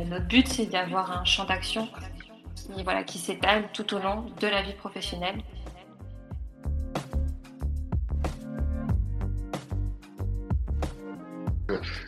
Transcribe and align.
notre 0.00 0.26
but, 0.26 0.46
c'est 0.48 0.66
d'avoir 0.66 1.20
un 1.20 1.24
champ 1.24 1.44
d'action 1.44 1.88
qui, 2.54 2.82
voilà, 2.82 3.04
qui 3.04 3.18
s'étale 3.18 3.70
tout 3.72 3.94
au 3.94 3.98
long 3.98 4.26
de 4.40 4.46
la 4.46 4.62
vie 4.62 4.74
professionnelle. 4.74 5.42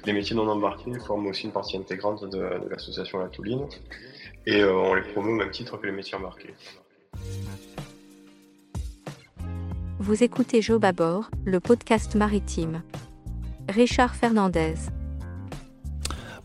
Les 0.05 0.13
métiers 0.13 0.35
non 0.35 0.49
embarqués 0.49 0.99
forment 1.01 1.27
aussi 1.27 1.45
une 1.45 1.53
partie 1.53 1.77
intégrante 1.77 2.25
de, 2.25 2.39
l'association 2.71 3.19
La 3.19 3.29
Touline 3.29 3.67
et 4.47 4.63
euh, 4.63 4.73
on 4.73 4.95
les 4.95 5.03
promeut 5.03 5.33
au 5.33 5.37
même 5.37 5.51
titre 5.51 5.77
que 5.77 5.87
les 5.87 5.93
métiers 5.93 6.17
embarqués. 6.17 6.55
Vous 9.99 10.23
écoutez 10.23 10.63
Job 10.63 10.85
à 10.85 10.93
bord, 10.93 11.31
le 11.45 11.61
podcast 11.61 12.15
maritime. 12.15 12.83
Richard 13.69 14.15
Fernandez. 14.15 14.77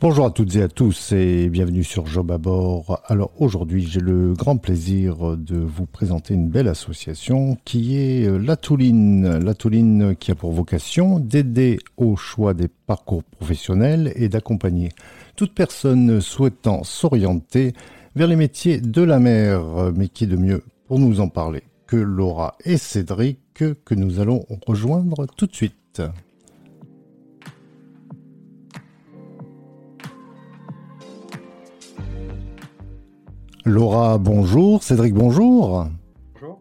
Bonjour 0.03 0.25
à 0.25 0.31
toutes 0.31 0.57
et 0.57 0.61
à 0.61 0.67
tous 0.67 1.13
et 1.13 1.47
bienvenue 1.47 1.85
sur 1.85 2.07
Job 2.07 2.29
à 2.29 2.37
bord. 2.37 3.01
Alors 3.07 3.31
aujourd'hui, 3.39 3.87
j'ai 3.87 4.01
le 4.01 4.33
grand 4.33 4.57
plaisir 4.57 5.37
de 5.37 5.55
vous 5.55 5.85
présenter 5.85 6.33
une 6.33 6.49
belle 6.49 6.67
association 6.67 7.57
qui 7.63 7.97
est 7.97 8.27
euh, 8.27 8.37
La 8.37 8.57
Touline. 8.57 9.37
La 9.37 9.53
Touline 9.53 10.13
qui 10.19 10.31
a 10.31 10.35
pour 10.35 10.51
vocation 10.51 11.19
d'aider 11.19 11.79
au 11.95 12.17
choix 12.17 12.53
des 12.53 12.67
parcours 12.67 13.23
professionnels 13.23 14.11
et 14.17 14.27
d'accompagner 14.27 14.89
toute 15.37 15.53
personne 15.53 16.19
souhaitant 16.19 16.83
s'orienter 16.83 17.71
vers 18.13 18.27
les 18.27 18.35
métiers 18.35 18.81
de 18.81 19.03
la 19.03 19.19
mer. 19.19 19.93
Mais 19.95 20.09
qui 20.09 20.27
de 20.27 20.35
mieux 20.35 20.65
pour 20.89 20.99
nous 20.99 21.21
en 21.21 21.29
parler 21.29 21.63
que 21.87 21.95
Laura 21.95 22.57
et 22.65 22.75
Cédric 22.75 23.39
que 23.53 23.95
nous 23.95 24.19
allons 24.19 24.45
rejoindre 24.67 25.27
tout 25.37 25.47
de 25.47 25.55
suite. 25.55 26.01
Laura, 33.65 34.17
bonjour. 34.17 34.83
Cédric, 34.83 35.13
bonjour. 35.13 35.87
Bonjour. 36.33 36.59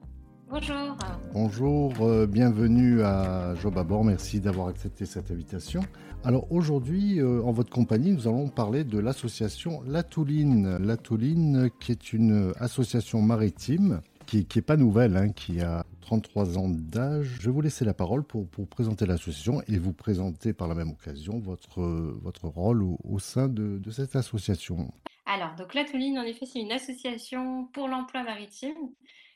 Bonjour. 0.49 0.97
Bonjour, 1.33 1.93
euh, 2.03 2.27
bienvenue 2.29 3.03
à 3.03 3.57
Job 3.57 3.77
à 3.77 3.83
bord. 3.83 4.05
Merci 4.05 4.39
d'avoir 4.39 4.69
accepté 4.69 5.05
cette 5.05 5.33
invitation. 5.33 5.81
Alors 6.23 6.47
aujourd'hui, 6.53 7.21
euh, 7.21 7.43
en 7.43 7.51
votre 7.51 7.71
compagnie, 7.71 8.13
nous 8.13 8.29
allons 8.29 8.47
parler 8.49 8.85
de 8.85 9.01
l'association 9.01 9.83
La 9.85 10.05
Touline. 10.05 10.77
La 10.79 10.97
Touline, 10.97 11.71
qui 11.81 11.91
est 11.91 12.13
une 12.13 12.53
association 12.61 13.21
maritime 13.21 14.01
qui 14.27 14.47
n'est 14.55 14.63
pas 14.63 14.77
nouvelle, 14.77 15.17
hein, 15.17 15.31
qui 15.31 15.61
a 15.61 15.85
33 16.03 16.57
ans 16.57 16.69
d'âge. 16.69 17.39
Je 17.41 17.47
vais 17.47 17.53
vous 17.53 17.63
laisser 17.63 17.85
la 17.85 17.95
parole 17.95 18.23
pour, 18.23 18.47
pour 18.47 18.69
présenter 18.69 19.07
l'association 19.07 19.61
et 19.67 19.77
vous 19.77 19.93
présenter 19.93 20.53
par 20.53 20.69
la 20.69 20.77
même 20.77 20.91
occasion 20.91 21.41
votre, 21.41 21.83
votre 22.23 22.47
rôle 22.47 22.85
au, 22.85 22.99
au 23.03 23.19
sein 23.19 23.49
de, 23.49 23.79
de 23.79 23.91
cette 23.91 24.15
association. 24.15 24.93
Alors, 25.25 25.55
donc 25.55 25.75
la 25.75 25.85
Touline, 25.85 26.19
en 26.19 26.25
effet, 26.25 26.47
c'est 26.47 26.61
une 26.61 26.73
association 26.73 27.67
pour 27.67 27.89
l'emploi 27.89 28.23
maritime 28.23 28.93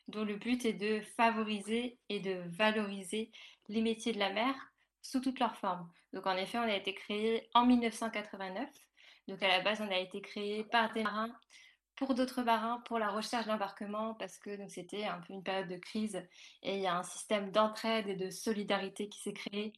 dont 0.09 0.25
le 0.25 0.37
but 0.37 0.65
est 0.65 0.73
de 0.73 1.01
favoriser 1.17 1.99
et 2.09 2.21
de 2.21 2.43
valoriser 2.57 3.31
les 3.69 3.83
métiers 3.83 4.13
de 4.13 4.19
la 4.19 4.33
mer 4.33 4.55
sous 5.03 5.21
toutes 5.21 5.41
leurs 5.41 5.57
formes. 5.57 5.89
Donc, 6.13 6.27
en 6.27 6.37
effet, 6.37 6.59
on 6.59 6.63
a 6.63 6.77
été 6.77 6.95
créé 6.95 7.49
en 7.55 7.67
1989. 7.67 8.69
Donc, 9.29 9.43
à 9.43 9.49
la 9.49 9.61
base, 9.61 9.81
on 9.81 9.91
a 9.91 9.99
été 9.99 10.21
créé 10.21 10.65
par 10.65 10.93
des 10.93 11.03
marins 11.03 11.33
pour 11.97 12.15
d'autres 12.15 12.43
marins, 12.43 12.83
pour 12.87 12.99
la 12.99 13.09
recherche 13.09 13.47
d'embarquement, 13.47 14.15
parce 14.15 14.39
que 14.39 14.51
c'était 14.69 15.05
un 15.05 15.21
peu 15.21 15.33
une 15.33 15.43
période 15.43 15.69
de 15.69 15.77
crise 15.77 16.23
et 16.63 16.77
il 16.77 16.83
y 16.83 16.87
a 16.87 16.97
un 16.97 17.03
système 17.03 17.51
d'entraide 17.51 18.09
et 18.09 18.17
de 18.17 18.31
solidarité 18.31 19.09
qui 19.09 19.21
s'est 19.21 19.33
créé 19.33 19.73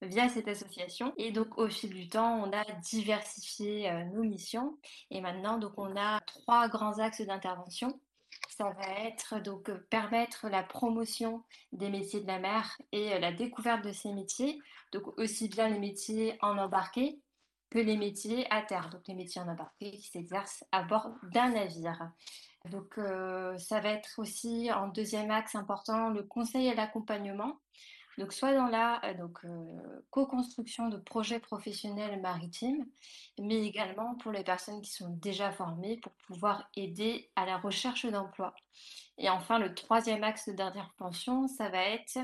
via 0.00 0.28
cette 0.28 0.48
association. 0.48 1.12
Et 1.16 1.32
donc 1.32 1.58
au 1.58 1.68
fil 1.68 1.90
du 1.90 2.08
temps, 2.08 2.42
on 2.42 2.52
a 2.52 2.64
diversifié 2.82 3.90
euh, 3.90 4.04
nos 4.04 4.22
missions 4.22 4.78
et 5.10 5.20
maintenant 5.20 5.58
donc 5.58 5.72
on 5.76 5.96
a 5.96 6.20
trois 6.20 6.68
grands 6.68 6.98
axes 6.98 7.22
d'intervention. 7.22 8.00
Ça 8.48 8.70
va 8.70 9.06
être 9.06 9.40
donc 9.40 9.68
euh, 9.68 9.86
permettre 9.90 10.48
la 10.48 10.62
promotion 10.62 11.42
des 11.72 11.90
métiers 11.90 12.20
de 12.20 12.26
la 12.26 12.38
mer 12.38 12.80
et 12.92 13.14
euh, 13.14 13.18
la 13.18 13.32
découverte 13.32 13.84
de 13.84 13.92
ces 13.92 14.12
métiers, 14.12 14.60
donc 14.92 15.18
aussi 15.18 15.48
bien 15.48 15.68
les 15.68 15.80
métiers 15.80 16.38
en 16.40 16.56
embarqué 16.58 17.18
que 17.74 17.80
les 17.80 17.96
métiers 17.96 18.46
à 18.52 18.62
terre, 18.62 18.88
donc 18.88 19.02
les 19.08 19.14
métiers 19.14 19.40
en 19.40 19.48
embarqué 19.48 19.90
qui 19.90 20.08
s'exercent 20.08 20.64
à 20.70 20.84
bord 20.84 21.10
d'un 21.32 21.50
navire. 21.50 22.12
Donc 22.70 22.98
euh, 22.98 23.58
ça 23.58 23.80
va 23.80 23.88
être 23.90 24.10
aussi 24.18 24.70
en 24.72 24.86
deuxième 24.86 25.32
axe 25.32 25.56
important 25.56 26.08
le 26.10 26.22
conseil 26.22 26.68
et 26.68 26.74
l'accompagnement. 26.74 27.58
Donc 28.16 28.32
soit 28.32 28.54
dans 28.54 28.68
la 28.68 29.04
euh, 29.04 29.26
euh, 29.44 30.00
co-construction 30.10 30.88
de 30.88 30.98
projets 30.98 31.40
professionnels 31.40 32.20
maritimes, 32.20 32.86
mais 33.40 33.66
également 33.66 34.14
pour 34.14 34.30
les 34.30 34.44
personnes 34.44 34.80
qui 34.80 34.92
sont 34.92 35.10
déjà 35.10 35.50
formées 35.50 35.96
pour 35.96 36.12
pouvoir 36.28 36.70
aider 36.76 37.28
à 37.34 37.44
la 37.44 37.58
recherche 37.58 38.06
d'emploi. 38.06 38.54
Et 39.18 39.28
enfin, 39.28 39.58
le 39.58 39.74
troisième 39.74 40.22
axe 40.22 40.48
d'intervention, 40.48 41.48
ça 41.48 41.68
va 41.70 41.82
être 41.82 42.18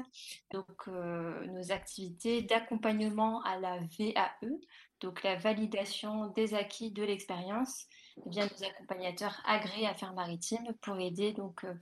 donc 0.53 0.87
nos 0.89 1.71
activités 1.71 2.43
d'accompagnement 2.43 3.43
à 3.43 3.59
la 3.59 3.79
VAE, 3.79 4.49
donc 5.01 5.23
la 5.23 5.37
validation 5.37 6.29
des 6.29 6.55
acquis 6.55 6.91
de 6.91 7.03
l'expérience 7.03 7.87
via 8.27 8.45
nos 8.45 8.67
accompagnateurs 8.67 9.41
agréés 9.47 9.87
affaires 9.87 10.15
maritimes 10.15 10.75
pour 10.83 10.99
aider 10.99 11.33
donc 11.33 11.65
euh, 11.65 11.75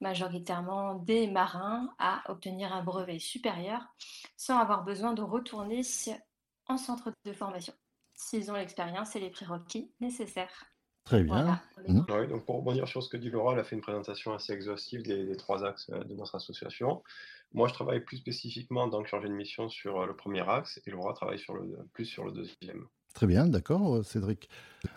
majoritairement 0.00 0.94
des 0.94 1.26
marins 1.26 1.94
à 1.98 2.22
obtenir 2.30 2.72
un 2.72 2.82
brevet 2.82 3.18
supérieur 3.18 3.82
sans 4.36 4.58
avoir 4.58 4.84
besoin 4.84 5.14
de 5.14 5.22
retourner 5.22 5.82
en 6.68 6.76
centre 6.76 7.12
de 7.24 7.32
formation 7.32 7.72
s'ils 8.14 8.50
ont 8.50 8.54
l'expérience 8.54 9.14
et 9.16 9.20
les 9.20 9.30
prérequis 9.30 9.92
nécessaires. 10.00 10.72
Très 11.04 11.22
bien. 11.22 11.60
Mmh. 11.86 12.00
donc 12.26 12.44
pour 12.46 12.56
rebondir 12.56 12.88
sur 12.88 13.00
ce 13.00 13.08
que 13.08 13.16
dit 13.16 13.30
Laura, 13.30 13.52
elle 13.52 13.60
a 13.60 13.64
fait 13.64 13.76
une 13.76 13.82
présentation 13.82 14.34
assez 14.34 14.52
exhaustive 14.52 15.02
des 15.02 15.36
trois 15.36 15.64
axes 15.64 15.88
euh, 15.90 16.02
de 16.02 16.14
notre 16.14 16.34
association. 16.34 17.04
Moi, 17.52 17.68
je 17.68 17.74
travaille 17.74 18.04
plus 18.04 18.18
spécifiquement 18.18 18.88
que 19.02 19.08
chargé 19.08 19.28
de 19.28 19.34
mission 19.34 19.68
sur 19.68 20.00
euh, 20.00 20.06
le 20.06 20.16
premier 20.16 20.48
axe 20.48 20.80
et 20.86 20.90
Laura 20.90 21.14
travaille 21.14 21.38
plus 21.92 22.04
sur 22.04 22.24
le 22.24 22.32
deuxième. 22.32 22.86
Très 23.16 23.26
bien, 23.26 23.46
d'accord, 23.46 23.96
euh, 23.96 24.02
Cédric. 24.02 24.50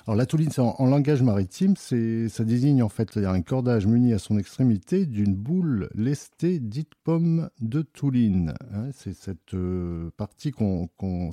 Alors 0.05 0.17
la 0.17 0.25
touline, 0.25 0.49
en, 0.57 0.85
langage 0.85 1.21
maritime, 1.21 1.75
ça 1.75 2.43
désigne 2.43 2.83
en 2.83 2.89
fait 2.89 3.17
un 3.17 3.41
cordage 3.41 3.87
muni 3.87 4.13
à 4.13 4.19
son 4.19 4.37
extrémité 4.37 5.05
d'une 5.05 5.35
boule 5.35 5.89
lestée 5.95 6.59
dite 6.59 6.91
pomme 7.03 7.49
de 7.61 7.81
touline. 7.81 8.53
Hein. 8.73 8.89
c'est 8.93 9.13
cette 9.13 9.53
euh, 9.53 10.09
partie, 10.17 10.53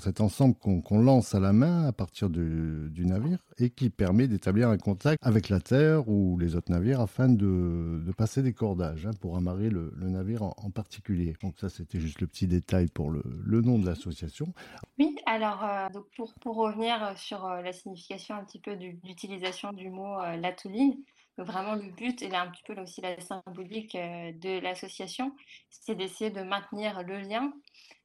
cet 0.01 0.21
ensemble 0.21 0.55
qu'on 0.55 1.01
lance 1.01 1.35
à 1.35 1.41
la 1.41 1.53
main 1.53 1.87
à 1.87 1.93
partir 1.93 2.31
du 2.31 2.91
navire 3.07 3.39
et 3.59 3.71
qui 3.71 3.91
permet 3.91 4.29
d'établir 4.29 4.69
un 4.69 4.79
contact 4.79 5.19
avec 5.23 5.49
la 5.49 5.61
terre 5.61 6.09
ou 6.09 6.39
les 6.39 6.55
autres 6.55 6.71
navires 6.71 7.01
afin 7.01 7.29
de, 7.29 8.01
passer 8.17 8.43
des 8.43 8.53
cordages 8.53 9.07
hein, 9.07 9.13
pour 9.21 9.37
amarrer 9.37 9.71
le, 9.71 9.93
navire 9.99 10.43
en, 10.43 10.71
particulier. 10.71 11.35
Donc 11.43 11.55
ça, 11.61 11.69
c'était 11.69 12.01
juste 12.01 12.21
le 12.21 12.27
petit 12.27 12.47
détail 12.47 12.87
pour 12.89 13.11
le, 13.11 13.23
nom 13.61 13.79
de 13.79 13.87
l'association. 13.87 14.53
Oui, 14.99 15.17
alors 15.27 15.63
euh, 15.63 15.89
donc 15.91 16.07
pour, 16.17 16.33
pour 16.35 16.57
revenir 16.57 17.19
sur 17.19 17.47
la 17.47 17.73
signification 17.73 18.35
un 18.35 18.45
petit 18.45 18.61
peu 18.61 18.77
d'utilisation 18.77 19.73
du 19.73 19.91
mot 19.91 20.21
euh, 20.21 20.37
la 20.37 20.53
touline. 20.53 20.97
Vraiment, 21.39 21.75
le 21.75 21.91
but, 21.91 22.23
et 22.23 22.31
là 22.31 22.41
un 22.41 22.51
petit 22.51 22.63
peu 22.63 22.73
là 22.73 22.83
aussi 22.83 23.03
la 23.03 23.21
symbolique 23.21 23.95
euh, 23.95 24.33
de 24.33 24.59
l'association, 24.59 25.37
c'est 25.69 25.95
d'essayer 25.95 26.31
de 26.31 26.41
maintenir 26.41 27.03
le 27.03 27.19
lien, 27.19 27.53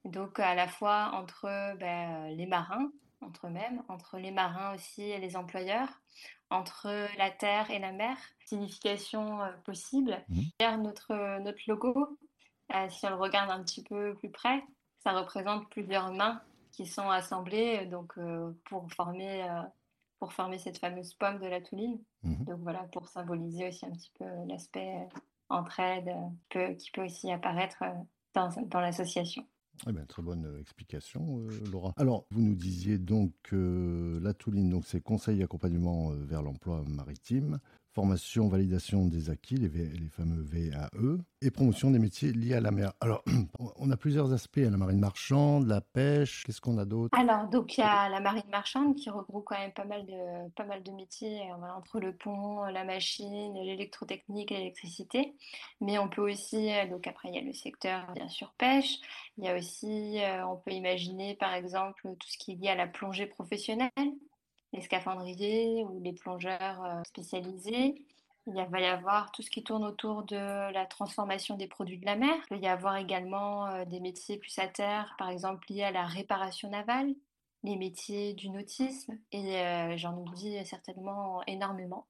donc 0.03 0.37
à 0.39 0.53
la 0.53 0.67
fois 0.67 1.11
entre 1.13 1.43
ben, 1.77 2.27
les 2.35 2.45
marins, 2.45 2.91
entre 3.21 3.47
eux-mêmes, 3.47 3.83
entre 3.87 4.17
les 4.17 4.31
marins 4.31 4.75
aussi 4.75 5.03
et 5.03 5.17
les 5.17 5.37
employeurs, 5.37 6.01
entre 6.49 6.89
la 7.17 7.31
terre 7.31 7.71
et 7.71 7.79
la 7.79 7.93
mer, 7.93 8.17
signification 8.43 9.41
euh, 9.41 9.51
possible. 9.63 10.21
Mmh. 10.27 10.81
notre, 10.81 11.39
notre 11.39 11.61
logo, 11.67 12.17
si 12.89 13.05
on 13.05 13.11
le 13.11 13.15
regarde 13.15 13.49
un 13.49 13.63
petit 13.63 13.83
peu 13.83 14.13
plus 14.15 14.29
près, 14.29 14.61
ça 15.03 15.13
représente 15.13 15.69
plusieurs 15.69 16.11
mains 16.11 16.41
qui 16.71 16.85
sont 16.85 17.09
assemblées 17.09 17.85
donc, 17.85 18.15
pour 18.65 18.91
former 18.93 19.45
pour 20.21 20.33
former 20.33 20.59
cette 20.59 20.77
fameuse 20.77 21.15
pomme 21.15 21.39
de 21.39 21.47
la 21.47 21.59
touline. 21.61 21.99
Mhm. 22.21 22.45
Donc 22.45 22.59
voilà, 22.59 22.83
pour 22.93 23.09
symboliser 23.09 23.67
aussi 23.67 23.85
un 23.87 23.91
petit 23.91 24.11
peu 24.19 24.25
l'aspect 24.47 24.95
euh, 24.95 25.19
entraide 25.49 26.13
euh, 26.55 26.75
qui 26.75 26.91
peut 26.91 27.03
aussi 27.03 27.31
apparaître 27.31 27.81
euh, 27.81 27.93
dans, 28.35 28.49
dans 28.67 28.79
l'association. 28.79 29.43
Eh 29.87 29.91
bien, 29.91 30.05
très 30.05 30.21
bonne 30.21 30.59
explication, 30.59 31.47
Laura. 31.71 31.93
Alors, 31.97 32.27
vous 32.29 32.41
nous 32.41 32.53
disiez 32.53 32.99
donc 32.99 33.33
que 33.41 34.19
la 34.21 34.35
Touline, 34.35 34.69
donc 34.69 34.85
c'est 34.85 35.01
conseil 35.01 35.39
et 35.39 35.43
accompagnement 35.43 36.11
vers 36.11 36.43
l'emploi 36.43 36.83
maritime 36.85 37.57
formation, 37.93 38.47
validation 38.47 39.05
des 39.05 39.29
acquis, 39.29 39.55
les, 39.55 39.69
fameux 40.09 40.41
VAE, 40.41 41.17
et 41.41 41.51
promotion 41.51 41.91
des 41.91 41.99
métiers 41.99 42.31
liés 42.31 42.53
à 42.53 42.61
la 42.61 42.71
mer. 42.71 42.93
Alors, 43.01 43.23
on 43.77 43.91
a 43.91 43.97
plusieurs 43.97 44.31
aspects, 44.33 44.59
à 44.59 44.69
la 44.69 44.77
marine 44.77 44.99
marchande, 44.99 45.67
la 45.67 45.81
pêche, 45.81 46.43
qu'est-ce 46.45 46.61
qu'on 46.61 46.77
a 46.77 46.85
d'autre? 46.85 47.17
Alors, 47.17 47.47
donc 47.49 47.77
il 47.77 47.81
y 47.81 47.83
a 47.83 48.09
la 48.09 48.19
marine 48.19 48.49
marchande 48.49 48.95
qui 48.95 49.09
regroupe 49.09 49.45
quand 49.45 49.57
même 49.57 49.73
pas 49.73 49.85
mal 49.85 50.05
de, 50.05 50.49
pas 50.51 50.65
mal 50.65 50.83
de 50.83 50.91
métiers, 50.91 51.41
euh, 51.51 51.77
entre 51.77 51.99
le 51.99 52.15
pont, 52.15 52.63
la 52.65 52.83
machine, 52.83 53.53
l'électrotechnique, 53.55 54.51
l'électricité, 54.51 55.35
mais 55.79 55.97
on 55.97 56.07
peut 56.07 56.31
aussi, 56.31 56.71
euh, 56.71 56.87
donc 56.87 57.07
après 57.07 57.29
il 57.29 57.35
y 57.35 57.39
a 57.39 57.41
le 57.41 57.53
secteur 57.53 58.11
bien 58.13 58.27
sûr 58.29 58.53
pêche, 58.57 58.99
il 59.37 59.45
y 59.45 59.47
a 59.47 59.57
aussi, 59.57 60.19
euh, 60.19 60.45
on 60.47 60.57
peut 60.57 60.71
imaginer 60.71 61.35
par 61.35 61.53
exemple 61.53 62.01
tout 62.03 62.27
ce 62.27 62.37
qui 62.37 62.53
est 62.53 62.55
lié 62.55 62.69
à 62.69 62.75
la 62.75 62.87
plongée 62.87 63.25
professionnelle, 63.25 63.89
les 64.73 64.81
scaphandriers 64.81 65.83
ou 65.83 65.99
les 66.01 66.13
plongeurs 66.13 67.01
spécialisés. 67.05 68.05
Il 68.47 68.53
va 68.53 68.79
y 68.79 68.85
avoir 68.85 69.31
tout 69.31 69.41
ce 69.41 69.51
qui 69.51 69.63
tourne 69.63 69.83
autour 69.83 70.23
de 70.23 70.71
la 70.71 70.85
transformation 70.85 71.57
des 71.57 71.67
produits 71.67 71.99
de 71.99 72.05
la 72.05 72.15
mer. 72.15 72.35
Il 72.49 72.57
va 72.57 72.61
y 72.63 72.67
avoir 72.67 72.97
également 72.97 73.85
des 73.85 73.99
métiers 73.99 74.37
plus 74.37 74.57
à 74.57 74.67
terre, 74.67 75.13
par 75.17 75.29
exemple 75.29 75.65
liés 75.69 75.83
à 75.83 75.91
la 75.91 76.05
réparation 76.05 76.69
navale, 76.69 77.13
les 77.63 77.75
métiers 77.75 78.33
du 78.33 78.49
nautisme, 78.49 79.17
et 79.31 79.95
j'en 79.97 80.17
oublie 80.17 80.65
certainement 80.65 81.43
énormément. 81.45 82.07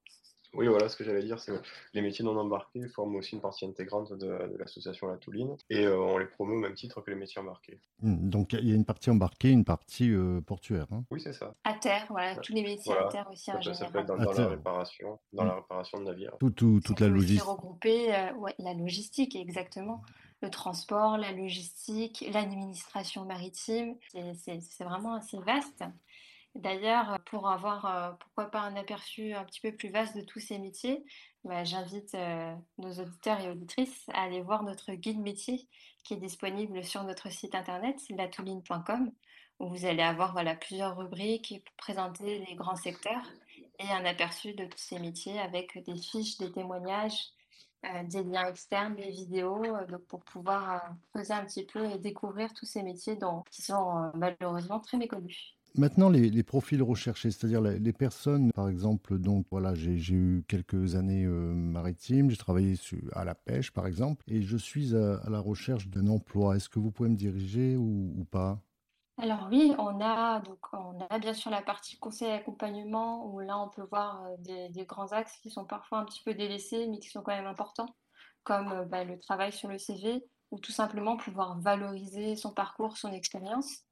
Oui, 0.54 0.66
voilà 0.66 0.88
ce 0.88 0.96
que 0.96 1.04
j'allais 1.04 1.22
dire, 1.22 1.38
c'est 1.38 1.52
les 1.94 2.02
métiers 2.02 2.24
non 2.24 2.36
embarqués 2.36 2.86
forment 2.88 3.16
aussi 3.16 3.34
une 3.34 3.40
partie 3.40 3.64
intégrante 3.64 4.12
de, 4.12 4.28
l'association 4.58 5.06
La 5.06 5.16
Touline 5.16 5.56
et 5.70 5.86
euh, 5.86 5.98
on 5.98 6.18
les 6.18 6.26
promeut 6.26 6.56
au 6.56 6.60
même 6.60 6.74
titre 6.74 7.00
que 7.00 7.10
les 7.10 7.16
métiers 7.16 7.40
embarqués. 7.40 7.80
Mmh, 8.00 8.28
donc 8.28 8.52
il 8.52 8.68
y 8.68 8.72
a 8.72 8.74
une 8.74 8.84
partie 8.84 9.10
embarquée, 9.10 9.50
une 9.50 9.64
partie 9.64 10.10
euh, 10.10 10.40
portuaire. 10.42 10.86
Hein. 10.92 11.04
Oui, 11.10 11.20
c'est 11.20 11.32
ça. 11.32 11.54
À 11.64 11.74
terre, 11.74 12.06
voilà, 12.10 12.36
tous 12.36 12.52
les 12.52 12.62
métiers 12.62 12.92
à 12.92 13.08
terre 13.08 13.28
aussi 13.30 13.50
en 13.50 13.60
général. 13.60 13.86
Ça 13.86 13.90
peut 13.90 13.98
être 14.00 14.06
dans, 14.06 14.16
la 14.16 14.48
réparation, 14.48 15.18
dans 15.32 15.44
la 15.44 15.54
mmh. 15.54 15.56
réparation 15.56 15.98
de 16.00 16.04
navires. 16.04 16.36
Tout, 16.38 16.50
tout, 16.50 16.80
toute 16.84 17.00
la 17.00 17.08
logistique. 17.08 17.42
regrouper 17.42 18.14
euh, 18.14 18.32
ouais, 18.34 18.54
la 18.58 18.74
logistique, 18.74 19.36
exactement. 19.36 20.02
Le 20.42 20.50
transport, 20.50 21.18
la 21.18 21.32
logistique, 21.32 22.28
l'administration 22.32 23.24
maritime, 23.24 23.94
c'est 24.34 24.84
vraiment 24.84 25.14
assez 25.14 25.38
vaste. 25.38 25.84
D'ailleurs, 26.54 27.18
pour 27.24 27.48
avoir, 27.48 27.86
euh, 27.86 28.12
pourquoi 28.20 28.50
pas 28.50 28.60
un 28.60 28.76
aperçu 28.76 29.32
un 29.32 29.44
petit 29.44 29.60
peu 29.60 29.72
plus 29.72 29.88
vaste 29.88 30.16
de 30.16 30.20
tous 30.20 30.38
ces 30.38 30.58
métiers, 30.58 31.02
bah, 31.44 31.64
j'invite 31.64 32.14
euh, 32.14 32.54
nos 32.76 32.92
auditeurs 32.92 33.40
et 33.40 33.48
auditrices 33.48 34.06
à 34.12 34.24
aller 34.24 34.42
voir 34.42 34.62
notre 34.62 34.92
guide 34.92 35.18
métier 35.18 35.66
qui 36.04 36.14
est 36.14 36.18
disponible 36.18 36.84
sur 36.84 37.04
notre 37.04 37.30
site 37.30 37.54
internet, 37.54 37.96
latouline.com, 38.10 39.10
où 39.60 39.68
vous 39.68 39.86
allez 39.86 40.02
avoir 40.02 40.32
voilà, 40.32 40.54
plusieurs 40.54 40.96
rubriques 40.98 41.62
pour 41.64 41.74
présenter 41.76 42.44
les 42.46 42.54
grands 42.54 42.76
secteurs 42.76 43.26
et 43.78 43.88
un 43.90 44.04
aperçu 44.04 44.52
de 44.52 44.66
tous 44.66 44.78
ces 44.78 44.98
métiers 44.98 45.40
avec 45.40 45.82
des 45.84 45.96
fiches, 45.96 46.36
des 46.36 46.52
témoignages, 46.52 47.30
euh, 47.86 48.02
des 48.04 48.24
liens 48.24 48.48
externes, 48.48 48.94
des 48.96 49.10
vidéos, 49.10 49.64
donc 49.88 50.02
pour 50.02 50.22
pouvoir 50.24 50.94
poser 51.14 51.32
un 51.32 51.46
petit 51.46 51.64
peu 51.64 51.90
et 51.90 51.98
découvrir 51.98 52.52
tous 52.52 52.66
ces 52.66 52.82
métiers 52.82 53.16
dont, 53.16 53.42
qui 53.50 53.62
sont 53.62 54.12
malheureusement 54.14 54.80
très 54.80 54.98
méconnus. 54.98 55.56
Maintenant, 55.74 56.10
les, 56.10 56.42
profils 56.42 56.82
recherchés, 56.82 57.30
c'est-à-dire 57.30 57.62
les, 57.62 57.92
personnes, 57.92 58.52
par 58.52 58.68
exemple, 58.68 59.18
donc 59.18 59.46
voilà, 59.50 59.74
j'ai 59.74 59.96
eu 60.12 60.44
quelques 60.46 60.96
années 60.96 61.24
euh, 61.24 61.54
maritimes, 61.54 62.30
j'ai 62.30 62.36
travaillé 62.36 62.76
à 63.14 63.24
la 63.24 63.34
pêche, 63.34 63.70
par 63.70 63.86
exemple, 63.86 64.22
et 64.28 64.42
je 64.42 64.56
suis 64.58 64.94
à, 64.94 65.30
la 65.30 65.40
recherche 65.40 65.88
d'un 65.88 66.08
emploi. 66.08 66.56
Est-ce 66.56 66.68
que 66.68 66.78
vous 66.78 66.90
pouvez 66.90 67.08
me 67.08 67.16
diriger 67.16 67.76
ou, 67.76 68.26
pas? 68.30 68.58
Alors 69.18 69.48
oui, 69.50 69.72
on 69.78 70.00
a 70.00 70.40
donc 70.40 70.58
on 70.72 70.98
a 71.10 71.18
bien 71.18 71.34
sûr 71.34 71.50
la 71.50 71.60
partie 71.60 71.98
conseil 71.98 72.28
et 72.28 72.32
accompagnement 72.32 73.26
où 73.26 73.40
là 73.40 73.58
on 73.58 73.68
peut 73.68 73.86
voir 73.90 74.24
euh, 74.24 74.68
des, 74.70 74.86
grands 74.86 75.12
axes 75.12 75.38
qui 75.42 75.50
sont 75.50 75.66
parfois 75.66 75.98
un 75.98 76.04
petit 76.04 76.22
peu 76.24 76.34
délaissés, 76.34 76.86
mais 76.88 76.98
qui 76.98 77.08
sont 77.08 77.22
quand 77.22 77.34
même 77.34 77.46
importants, 77.46 77.94
comme 78.42 78.72
euh, 78.72 78.84
bah, 78.84 79.04
le 79.04 79.18
travail 79.18 79.52
sur 79.52 79.68
le 79.68 79.78
CV 79.78 80.24
ou 80.50 80.58
tout 80.58 80.72
simplement 80.72 81.16
pouvoir 81.16 81.58
valoriser 81.60 82.36
son 82.36 82.52
parcours, 82.52 82.96
son 82.96 83.12
expérience 83.12 83.84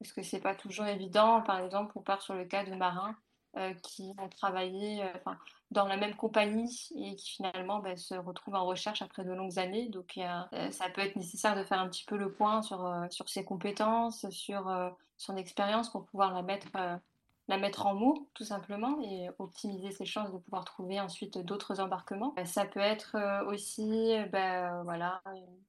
parce 0.00 0.12
que 0.12 0.22
c'est 0.22 0.40
pas 0.40 0.54
toujours 0.54 0.86
évident. 0.86 1.42
Par 1.42 1.60
exemple, 1.60 1.92
on 1.94 2.00
part 2.00 2.22
sur 2.22 2.34
le 2.34 2.46
cas 2.46 2.64
de 2.64 2.74
marins 2.74 3.14
euh, 3.56 3.74
qui 3.82 4.14
ont 4.18 4.28
travaillé 4.28 5.02
euh, 5.02 5.32
dans 5.70 5.86
la 5.86 5.96
même 5.96 6.14
compagnie 6.14 6.88
et 6.96 7.16
qui 7.16 7.32
finalement 7.32 7.80
bah, 7.80 7.96
se 7.96 8.14
retrouvent 8.14 8.54
en 8.54 8.64
recherche 8.64 9.02
après 9.02 9.24
de 9.24 9.32
longues 9.32 9.58
années? 9.58 9.88
Donc 9.88 10.16
euh, 10.16 10.70
ça 10.70 10.88
peut 10.88 11.02
être 11.02 11.16
nécessaire 11.16 11.54
de 11.54 11.64
faire 11.64 11.80
un 11.80 11.88
petit 11.88 12.04
peu 12.06 12.16
le 12.16 12.32
point 12.32 12.62
sur, 12.62 12.88
ses 13.26 13.44
compétences, 13.44 14.28
sur 14.30 14.72
son 15.18 15.36
expérience 15.36 15.90
pour 15.90 16.06
pouvoir 16.06 16.32
la 16.32 16.42
mettre, 16.42 17.86
en 17.86 17.94
mots 17.94 18.28
tout 18.34 18.44
simplement 18.44 19.00
et 19.02 19.28
optimiser 19.38 19.90
ses 19.90 20.06
chances 20.06 20.32
de 20.32 20.38
pouvoir 20.38 20.64
trouver 20.64 20.98
ensuite 21.00 21.36
d'autres 21.36 21.80
embarquements. 21.80 22.34
Ça 22.44 22.64
peut 22.64 22.80
être 22.80 23.16
aussi 23.48 24.14
bah, 24.32 24.82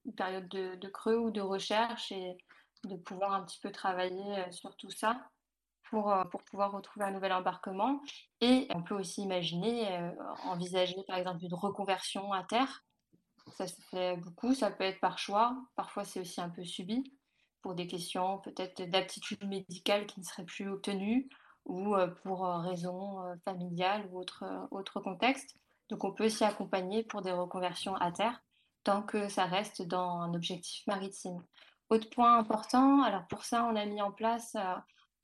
une 0.06 0.14
période 0.14 0.48
de, 0.48 0.88
creux 0.88 1.18
ou 1.18 1.32
de 1.32 1.42
recherche 1.42 2.14
de 2.84 2.96
pouvoir 2.96 3.34
un 3.34 3.44
petit 3.44 3.60
peu 3.60 3.72
travailler 3.72 4.40
euh, 4.40 4.52
sur 4.52 4.76
tout 4.76 4.90
ça 4.90 5.30
pour, 5.90 6.12
euh, 6.12 6.24
pour 6.26 6.44
pouvoir 6.44 6.72
retrouver 6.72 7.06
un 7.06 7.12
nouvel 7.12 7.34
embarquement. 7.34 8.02
Et 8.40 8.68
on 8.74 8.82
peut 8.82 8.96
aussi 8.96 9.22
imaginer, 9.22 9.92
euh, 9.98 10.12
envisager 10.46 11.04
par 11.08 11.18
exemple 11.18 11.44
une 11.44 11.54
reconversion 11.54 12.34
à 12.34 12.44
terre. 12.44 12.84
Ça 13.58 13.68
se 13.68 13.82
fait 13.90 14.18
beaucoup, 14.18 14.54
ça 14.54 14.72
peut 14.72 14.84
être 14.84 15.00
par 15.00 15.18
choix, 15.18 15.58
parfois 15.76 16.06
c'est 16.06 16.20
aussi 16.20 16.40
un 16.40 16.50
peu 16.50 16.64
subi 16.64 17.04
pour 17.62 17.74
des 17.76 17.88
questions 17.88 18.40
peut-être 18.40 18.84
d'aptitude 18.90 19.44
médicale 19.48 20.06
qui 20.06 20.20
ne 20.20 20.26
seraient 20.26 20.46
plus 20.46 20.70
obtenues 20.70 21.28
ou 21.66 21.96
pour 22.24 22.46
raisons 22.46 23.20
familiales 23.46 24.08
ou 24.12 24.20
autre, 24.20 24.44
autre 24.72 25.00
contexte. 25.00 25.56
Donc 25.90 26.04
on 26.04 26.12
peut 26.12 26.26
aussi 26.26 26.44
accompagner 26.44 27.04
pour 27.04 27.22
des 27.22 27.32
reconversions 27.32 27.96
à 27.96 28.12
terre 28.12 28.42
tant 28.84 29.02
que 29.02 29.28
ça 29.30 29.46
reste 29.46 29.82
dans 29.82 30.22
un 30.22 30.34
objectif 30.34 30.86
maritime. 30.88 31.44
Autre 31.92 32.10
point 32.10 32.38
important, 32.38 33.04
alors 33.04 33.28
pour 33.28 33.44
ça, 33.44 33.66
on 33.66 33.76
a 33.76 33.86
mis 33.86 34.02
en 34.02 34.12
place, 34.12 34.56
euh, 34.56 34.76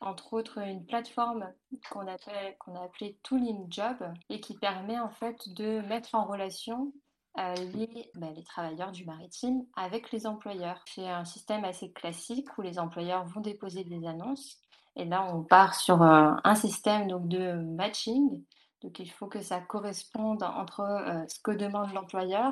entre 0.02 0.34
autres, 0.34 0.58
une 0.58 0.86
plateforme 0.86 1.50
qu'on 1.90 2.06
a 2.06 2.84
appelée 2.84 3.18
Tooling 3.24 3.68
Job 3.70 3.96
et 4.28 4.42
qui 4.42 4.54
permet 4.54 5.00
en 5.00 5.10
fait 5.10 5.48
de 5.56 5.80
mettre 5.88 6.14
en 6.14 6.26
relation 6.26 6.92
euh, 7.40 7.56
les, 7.74 8.12
ben, 8.16 8.34
les, 8.36 8.44
travailleurs 8.44 8.92
du 8.92 9.06
maritime 9.06 9.64
avec 9.78 10.12
les 10.12 10.28
employeurs. 10.28 10.84
C'est 10.94 11.08
un 11.08 11.24
système 11.24 11.64
assez 11.64 11.94
classique 11.94 12.50
où 12.58 12.62
les 12.62 12.80
employeurs 12.80 13.24
vont 13.24 13.40
déposer 13.40 13.86
des 13.86 14.06
annonces 14.06 14.58
et 14.98 15.06
là, 15.06 15.26
on 15.34 15.44
part 15.44 15.74
sur 15.74 16.02
euh, 16.02 16.34
un 16.44 16.56
système 16.56 17.08
donc, 17.08 17.30
de 17.30 17.54
matching. 17.54 18.44
Donc, 18.82 19.00
il 19.00 19.10
faut 19.10 19.28
que 19.28 19.40
ça 19.40 19.62
corresponde 19.62 20.44
entre 20.44 20.82
ce 21.30 21.40
que 21.40 21.52
demande 21.52 21.94
l'employeur 21.94 22.52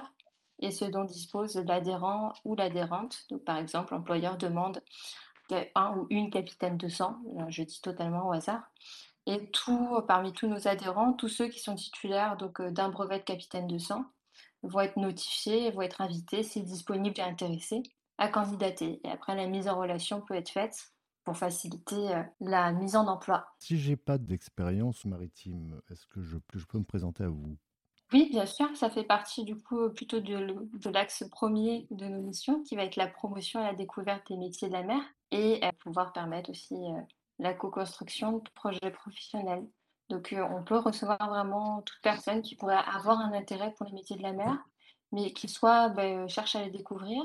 et 0.59 0.71
ce 0.71 0.85
dont 0.85 1.03
dispose 1.03 1.55
l'adhérent 1.55 2.33
ou 2.43 2.55
l'adhérente. 2.55 3.25
Donc, 3.29 3.43
par 3.43 3.57
exemple, 3.57 3.93
l'employeur 3.93 4.37
demande 4.37 4.81
un 5.75 5.97
ou 5.97 6.07
une 6.09 6.29
capitaine 6.29 6.77
de 6.77 6.87
sang, 6.87 7.17
je 7.49 7.63
dis 7.63 7.81
totalement 7.81 8.27
au 8.27 8.31
hasard. 8.31 8.63
Et 9.27 9.49
tout, 9.51 10.01
parmi 10.07 10.33
tous 10.33 10.47
nos 10.47 10.67
adhérents, 10.67 11.13
tous 11.13 11.29
ceux 11.29 11.47
qui 11.47 11.59
sont 11.59 11.75
titulaires 11.75 12.37
euh, 12.59 12.71
d'un 12.71 12.89
brevet 12.89 13.19
de 13.19 13.23
capitaine 13.23 13.67
de 13.67 13.79
sang 13.79 14.05
vont 14.61 14.81
être 14.81 14.97
notifiés, 14.97 15.71
vont 15.71 15.81
être 15.81 16.01
invités, 16.01 16.43
c'est 16.43 16.61
disponible 16.61 17.19
et 17.19 17.24
intéressés, 17.24 17.81
à 18.17 18.27
candidater. 18.27 19.01
Et 19.03 19.09
après, 19.09 19.35
la 19.35 19.47
mise 19.47 19.67
en 19.67 19.79
relation 19.79 20.21
peut 20.21 20.35
être 20.35 20.50
faite 20.50 20.91
pour 21.24 21.38
faciliter 21.38 22.13
euh, 22.13 22.21
la 22.39 22.71
mise 22.71 22.95
en 22.95 23.07
emploi. 23.07 23.47
Si 23.59 23.79
j'ai 23.79 23.95
pas 23.95 24.19
d'expérience 24.19 25.05
maritime, 25.05 25.81
est-ce 25.89 26.05
que 26.05 26.21
je 26.21 26.38
peux 26.38 26.77
me 26.77 26.83
présenter 26.83 27.24
à 27.24 27.29
vous? 27.29 27.57
Oui, 28.15 28.29
bien 28.29 28.45
sûr, 28.45 28.74
ça 28.77 28.89
fait 28.89 29.03
partie 29.03 29.43
du 29.43 29.57
coup 29.57 29.89
plutôt 29.89 30.22
de, 30.22 30.89
l'axe 30.89 31.25
premier 31.29 31.86
de 31.91 32.05
nos 32.05 32.22
missions, 32.22 32.63
qui 32.63 32.77
va 32.77 32.86
être 32.86 32.95
la 32.95 33.07
promotion 33.07 33.60
et 33.60 33.63
la 33.63 33.74
découverte 33.74 34.25
des 34.29 34.38
métiers 34.38 34.69
de 34.69 34.74
la 34.74 34.84
mer 34.84 35.01
et 35.31 35.60
euh, 35.65 35.69
pouvoir 35.79 36.13
permettre 36.13 36.50
aussi 36.50 36.75
euh, 36.75 37.01
la 37.39 37.53
co-construction 37.53 38.38
de 38.38 38.50
projets 38.51 38.91
professionnels. 38.91 39.67
Donc, 40.07 40.31
euh, 40.31 40.48
on 40.50 40.63
peut 40.63 40.77
recevoir 40.77 41.17
vraiment 41.27 41.81
toute 41.81 42.00
personne 42.01 42.41
qui 42.41 42.55
pourrait 42.55 42.77
avoir 42.88 43.19
un 43.19 43.34
intérêt 43.34 43.74
pour 43.74 43.86
les 43.86 43.91
métiers 43.91 44.15
de 44.15 44.24
la 44.24 44.31
mer, 44.31 44.60
mais 45.12 45.34
qui 45.34 45.50
soit 45.50 45.89
ben, 45.89 46.29
cherche 46.29 46.55
à 46.55 46.63
les 46.63 46.72
découvrir 46.72 47.22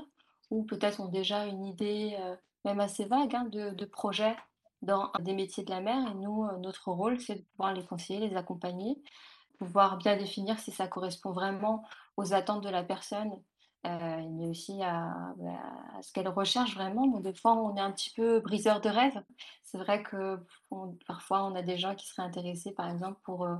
ou 0.51 0.65
peut-être 0.65 0.99
ont 0.99 1.09
déjà 1.09 1.47
une 1.47 1.67
idée, 1.67 2.19
même 2.65 2.81
assez 2.81 3.05
vague, 3.05 3.37
hein, 3.37 3.45
de, 3.45 3.71
de 3.71 3.85
projet 3.85 4.35
dans 4.83 5.13
des 5.21 5.35
métiers 5.35 5.63
de 5.63 5.71
la 5.71 5.81
mer. 5.81 6.11
Et 6.11 6.15
nous, 6.15 6.45
notre 6.59 6.91
rôle, 6.91 7.21
c'est 7.21 7.37
de 7.37 7.45
pouvoir 7.53 7.75
les 7.75 7.87
conseiller, 7.87 8.29
les 8.29 8.35
accompagner 8.35 9.01
pouvoir 9.61 9.99
bien 9.99 10.17
définir 10.17 10.59
si 10.59 10.73
ça 10.73 10.89
correspond 10.89 11.33
vraiment 11.33 11.85
aux 12.17 12.33
attentes 12.33 12.65
de 12.65 12.71
la 12.71 12.83
personne, 12.83 13.31
euh, 13.87 14.29
mais 14.33 14.49
aussi 14.49 14.79
bah, 14.79 15.13
à, 15.95 16.03
ce 16.03 16.13
qu'elle 16.13 16.29
recherche 16.29 16.75
vraiment. 16.75 17.07
Donc, 17.07 17.23
des 17.23 17.35
fois, 17.35 17.53
on 17.55 17.77
est 17.77 17.81
un 17.81 17.93
petit 17.93 18.11
peu 18.11 18.41
briseur 18.41 18.81
de 18.81 18.89
rêve. 18.89 19.23
C'est 19.63 19.77
vrai 19.77 20.03
que 20.03 20.39
parfois, 21.07 21.45
on 21.45 21.55
a 21.55 21.63
des 21.63 21.77
gens 21.77 21.95
qui 21.95 22.07
seraient 22.07 22.27
intéressés, 22.27 22.73
par 22.73 22.89
exemple, 22.91 23.21
pour, 23.23 23.45
euh, 23.45 23.57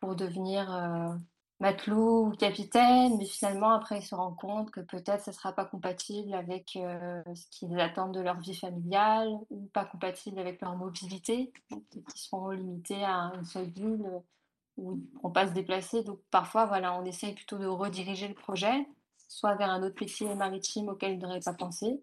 pour 0.00 0.16
devenir 0.16 0.70
euh, 0.74 1.14
matelot 1.60 2.26
ou 2.26 2.30
capitaine, 2.32 3.16
mais 3.16 3.24
finalement, 3.24 3.70
après, 3.70 4.00
ils 4.00 4.06
se 4.06 4.14
rendent 4.14 4.36
compte 4.36 4.70
que 4.70 4.80
peut-être 4.80 5.24
ce 5.24 5.30
ne 5.30 5.34
sera 5.34 5.54
pas 5.54 5.64
compatible 5.64 6.34
avec 6.34 6.72
ce 6.74 7.46
qu'ils 7.50 7.80
attendent 7.80 8.14
de 8.14 8.20
leur 8.20 8.38
vie 8.38 8.54
familiale 8.54 9.30
ou 9.50 9.66
pas 9.72 9.86
compatible 9.86 10.38
avec 10.38 10.60
leur 10.60 10.76
mobilité, 10.76 11.52
ils 11.70 12.04
seront 12.14 12.50
limités 12.50 13.02
à 13.02 13.32
une 13.34 13.44
seule 13.44 13.70
ville 13.70 14.22
où 14.78 15.00
on 15.22 15.30
pas 15.30 15.46
se 15.46 15.52
déplacer. 15.52 16.02
Donc 16.02 16.20
parfois, 16.30 16.66
voilà, 16.66 16.98
on 16.98 17.04
essaye 17.04 17.34
plutôt 17.34 17.58
de 17.58 17.66
rediriger 17.66 18.28
le 18.28 18.34
projet, 18.34 18.86
soit 19.28 19.54
vers 19.56 19.70
un 19.70 19.82
autre 19.82 19.96
métier 20.00 20.34
maritime 20.34 20.88
auquel 20.88 21.14
il 21.14 21.18
n'aurait 21.18 21.40
pas 21.40 21.52
pensé, 21.52 22.02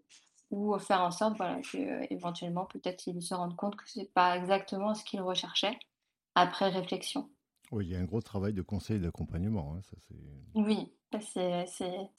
ou 0.50 0.78
faire 0.78 1.00
en 1.00 1.10
sorte 1.10 1.36
voilà, 1.36 1.60
qu'éventuellement, 1.60 2.66
peut-être 2.66 3.06
ils 3.08 3.20
se 3.20 3.34
rendent 3.34 3.56
compte 3.56 3.76
que 3.76 3.88
ce 3.88 3.98
n'est 3.98 4.06
pas 4.06 4.36
exactement 4.36 4.94
ce 4.94 5.02
qu'ils 5.04 5.22
recherchaient 5.22 5.78
après 6.34 6.68
réflexion. 6.68 7.28
Oui, 7.72 7.86
il 7.86 7.92
y 7.92 7.96
a 7.96 7.98
un 7.98 8.04
gros 8.04 8.20
travail 8.20 8.52
de 8.52 8.62
conseil 8.62 8.96
et 8.96 9.00
d'accompagnement. 9.00 9.74
Hein, 9.74 9.80
oui, 10.54 10.92
C'est 11.20 11.66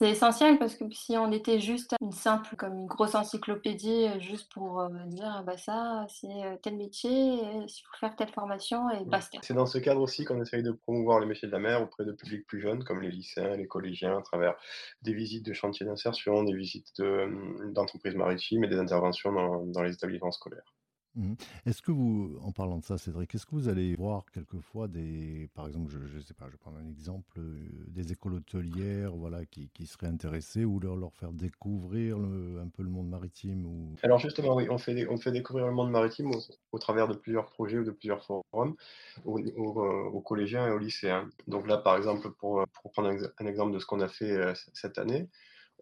essentiel 0.00 0.58
parce 0.58 0.74
que 0.74 0.84
si 0.90 1.16
on 1.16 1.30
était 1.30 1.60
juste 1.60 1.94
une 2.00 2.12
simple, 2.12 2.56
comme 2.56 2.74
une 2.74 2.86
grosse 2.86 3.14
encyclopédie, 3.14 4.06
euh, 4.08 4.18
juste 4.18 4.50
pour 4.52 4.80
euh, 4.80 4.88
dire 5.06 5.32
ah 5.38 5.42
bah 5.42 5.56
ça, 5.58 6.06
c'est 6.08 6.26
euh, 6.26 6.56
tel 6.62 6.76
métier, 6.76 7.10
il 7.10 7.68
faut 7.68 7.96
faire 8.00 8.16
telle 8.16 8.30
formation 8.30 8.90
et 8.90 9.04
basta. 9.04 9.38
C'est 9.42 9.54
dans 9.54 9.66
ce 9.66 9.78
cadre 9.78 10.00
aussi 10.00 10.24
qu'on 10.24 10.40
essaye 10.40 10.62
de 10.62 10.72
promouvoir 10.72 11.20
les 11.20 11.26
métiers 11.26 11.48
de 11.48 11.52
la 11.52 11.58
mer 11.58 11.82
auprès 11.82 12.04
de 12.04 12.12
publics 12.12 12.46
plus 12.46 12.60
jeunes, 12.60 12.82
comme 12.82 13.02
les 13.02 13.10
lycéens, 13.10 13.56
les 13.56 13.68
collégiens, 13.68 14.18
à 14.18 14.22
travers 14.22 14.54
des 15.02 15.12
visites 15.12 15.44
de 15.44 15.52
chantiers 15.52 15.86
d'insertion, 15.86 16.42
des 16.42 16.54
visites 16.54 17.00
d'entreprises 17.72 18.16
maritimes 18.16 18.64
et 18.64 18.68
des 18.68 18.78
interventions 18.78 19.66
dans 19.66 19.82
les 19.82 19.92
établissements 19.92 20.32
scolaires. 20.32 20.74
Mmh. 21.14 21.34
Est-ce 21.66 21.82
que 21.82 21.90
vous, 21.90 22.38
en 22.42 22.52
parlant 22.52 22.78
de 22.78 22.84
ça, 22.84 22.98
Cédric, 22.98 23.34
est-ce 23.34 23.46
que 23.46 23.54
vous 23.54 23.68
allez 23.68 23.96
voir 23.96 24.24
quelquefois 24.32 24.88
des, 24.88 25.48
par 25.54 25.66
exemple, 25.66 25.90
je 25.90 25.98
ne 25.98 26.20
sais 26.20 26.34
pas, 26.34 26.46
je 26.46 26.52
vais 26.52 26.58
prendre 26.58 26.78
un 26.78 26.88
exemple, 26.88 27.38
euh, 27.38 27.58
des 27.88 28.12
écoles 28.12 28.34
hôtelières, 28.34 29.12
voilà, 29.16 29.44
qui, 29.46 29.68
seraient 29.86 30.06
intéressées 30.06 30.64
ou 30.64 30.78
leur, 30.78 31.12
faire 31.14 31.32
découvrir 31.32 32.16
un 32.16 32.68
peu 32.68 32.82
le 32.82 32.90
monde 32.90 33.08
maritime 33.08 33.66
ou... 33.66 33.96
Alors 34.02 34.18
justement, 34.18 34.54
oui, 34.54 34.68
on 34.70 34.78
fait, 34.78 35.08
on 35.08 35.16
fait 35.16 35.32
découvrir 35.32 35.66
le 35.66 35.72
monde 35.72 35.90
maritime 35.90 36.30
au, 36.72 36.78
travers 36.78 37.08
de 37.08 37.14
plusieurs 37.14 37.50
projets 37.50 37.78
ou 37.78 37.84
de 37.84 37.90
plusieurs 37.90 38.22
forums 38.24 38.76
aux, 39.24 39.38
euh, 39.38 40.20
collégiens 40.20 40.68
et 40.68 40.70
aux 40.70 40.78
lycéens. 40.78 41.28
Donc 41.46 41.66
là, 41.66 41.78
par 41.78 41.96
exemple, 41.96 42.30
pour, 42.32 42.64
pour 42.82 42.92
prendre 42.92 43.08
un, 43.08 43.46
exemple 43.46 43.72
de 43.72 43.78
ce 43.78 43.86
qu'on 43.86 44.00
a 44.00 44.08
fait 44.08 44.30
euh, 44.30 44.52
cette 44.74 44.98
année, 44.98 45.28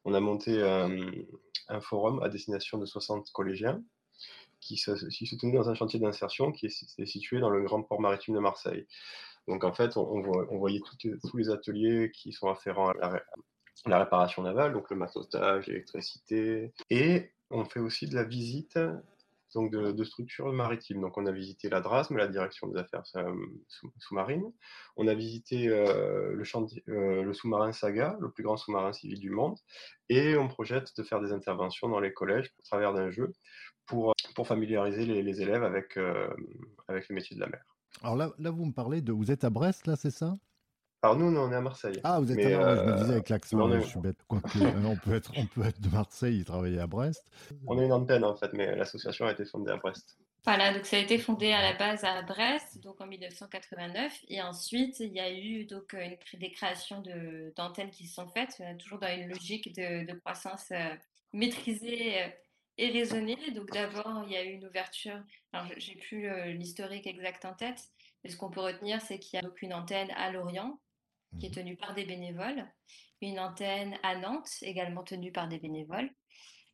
on 0.05 0.15
a 0.15 0.21
monté 0.21 0.63
un 0.63 1.81
forum 1.81 2.23
à 2.23 2.29
destination 2.29 2.79
de 2.79 2.87
60 2.87 3.33
collégiens 3.33 3.83
qui 4.67 4.77
se, 4.77 5.37
tenait 5.37 5.57
dans 5.57 5.69
un 5.69 5.75
chantier 5.75 6.01
d'insertion 6.01 6.53
qui 6.53 6.67
est, 6.67 7.07
situé 7.07 7.41
dans 7.41 7.51
le 7.51 7.63
grand 7.63 7.83
port 7.83 8.01
maritime 8.01 8.35
de 8.35 8.41
Marseille. 8.41 8.87
Donc 9.49 9.65
en 9.65 9.73
fait, 9.73 9.97
on, 9.97 10.21
voyait 10.59 10.81
tous 11.01 11.37
les 11.37 11.51
ateliers 11.51 12.11
qui 12.13 12.33
sont 12.33 12.49
afférents 12.49 12.91
à 12.91 13.21
la, 13.87 13.99
réparation 13.99 14.43
navale, 14.43 14.73
donc 14.73 14.91
le 14.91 14.97
massage, 14.97 15.67
l'électricité, 15.67 16.73
et 16.91 17.31
on 17.51 17.65
fait 17.65 17.81
aussi 17.81 18.09
de 18.09 18.15
la 18.15 18.25
visite 18.25 18.79
donc 19.57 19.71
de, 19.71 20.05
structures 20.05 20.53
maritimes. 20.53 21.01
Donc 21.01 21.17
on 21.17 21.27
a 21.27 21.33
visité 21.33 21.69
la 21.69 21.81
DRASM, 21.81 22.17
la 22.17 22.29
Direction 22.29 22.69
des 22.69 22.79
Affaires 22.79 23.03
euh, 23.17 23.35
sous-marines. 23.99 24.53
On 24.97 25.09
a 25.09 25.15
visité 25.15 25.69
euh, 25.69 26.35
le, 26.35 26.45
euh, 26.89 27.23
le 27.23 27.33
sous-marin 27.33 27.73
Saga, 27.73 28.17
le 28.21 28.31
plus 28.31 28.45
grand 28.45 28.57
sous-marin 28.57 28.93
civil 28.93 29.19
du 29.19 29.31
monde. 29.31 29.57
Et 30.09 30.37
on 30.37 30.49
projette 30.49 30.93
de 30.99 31.03
faire 31.03 31.21
des 31.21 31.33
interventions 31.33 31.89
dans 31.89 32.01
les 32.01 32.13
collèges 32.13 32.53
au 32.59 32.63
travers 32.63 32.93
d'un 32.93 33.11
jeu 33.11 33.33
pour, 33.87 34.13
pour 34.37 34.47
familiariser 34.47 35.07
les, 35.07 35.43
élèves 35.43 35.65
avec, 35.65 35.97
euh, 35.97 36.29
avec 36.87 37.09
le 37.09 37.15
métier 37.15 37.35
de 37.35 37.41
la 37.41 37.49
mer. 37.49 37.65
Alors 38.03 38.17
là, 38.17 38.31
là, 38.39 38.51
vous 38.51 38.67
me 38.67 38.73
parlez 38.73 39.01
de... 39.01 39.11
Vous 39.11 39.31
êtes 39.31 39.45
à 39.45 39.51
Brest, 39.51 39.87
là, 39.87 39.97
c'est 39.97 40.11
ça? 40.11 40.37
Alors 41.03 41.17
nous, 41.17 41.27
on 41.37 41.51
est 41.51 41.55
à 41.55 41.61
Marseille. 41.61 41.99
Ah, 42.05 42.21
vous 42.21 42.31
êtes 42.31 42.45
à 42.45 42.59
Marseille, 42.59 42.85
je 42.85 42.91
me 42.91 42.97
disais 42.99 43.13
avec 43.13 43.29
l'accent, 43.31 43.71
je 43.71 43.81
suis 43.81 44.01
bête. 44.01 44.19
on, 44.29 44.97
peut 44.97 45.15
être, 45.15 45.33
on 45.37 45.47
peut 45.47 45.65
être 45.65 45.81
de 45.81 45.89
Marseille 45.89 46.41
et 46.41 46.45
travailler 46.45 46.79
à 46.81 46.87
Brest. 46.87 47.25
On 47.67 47.81
est 47.81 47.87
une 47.87 47.93
antenne 47.93 48.25
en 48.25 48.37
fait, 48.37 48.53
mais 48.53 48.77
l'association 48.77 49.27
a 49.27 49.33
été 49.33 49.45
fondée 49.45 49.73
à 49.73 49.77
Brest. 49.77 50.19
Voilà, 50.45 50.73
donc 50.73 50.85
ça 50.85 50.97
a 50.97 51.01
été 51.01 51.19
fondé 51.19 51.53
à 51.53 51.63
la 51.63 51.75
base 51.75 52.05
à 52.05 52.23
Brest, 52.23 52.81
donc 52.83 53.01
en 53.01 53.07
1989, 53.07 54.13
et 54.29 54.43
ensuite 54.43 55.01
il 55.01 55.13
y 55.13 55.21
a 55.21 55.33
eu 55.33 55.65
donc 55.65 55.95
une, 55.95 56.17
des 56.39 56.51
créations 56.53 57.03
d'antennes 57.57 57.91
qui 57.91 58.07
se 58.07 58.15
sont 58.15 58.29
faites, 58.29 58.57
euh, 58.61 58.75
toujours 58.79 58.99
dans 58.99 59.09
une 59.09 59.29
logique 59.29 59.75
de, 59.75 60.07
de 60.07 60.19
croissance 60.19 60.67
euh, 60.73 60.95
maîtrisée 61.33 62.33
et 62.79 62.91
raisonné. 62.91 63.37
Donc 63.53 63.71
d'abord, 63.71 64.25
il 64.27 64.33
y 64.33 64.37
a 64.37 64.45
eu 64.45 64.53
une 64.53 64.67
ouverture. 64.67 65.23
Alors, 65.53 65.71
j'ai 65.77 65.97
plus 65.97 66.29
l'historique 66.55 67.07
exact 67.07 67.45
en 67.45 67.55
tête, 67.55 67.83
mais 68.23 68.31
ce 68.31 68.37
qu'on 68.37 68.51
peut 68.51 68.61
retenir, 68.61 69.01
c'est 69.01 69.19
qu'il 69.19 69.41
y 69.41 69.45
a 69.45 69.49
une 69.63 69.75
antenne 69.75 70.11
à 70.13 70.31
Lorient 70.31 70.81
qui 71.39 71.47
est 71.47 71.49
mmh 71.51 71.53
tenue 71.53 71.77
par 71.77 71.95
des 71.95 72.05
bénévoles, 72.05 72.67
une 73.21 73.41
antenne 73.41 73.99
à 74.03 74.17
Nantes 74.17 74.49
également 74.63 75.03
tenue 75.03 75.33
par 75.33 75.49
des 75.49 75.59
bénévoles. 75.59 76.11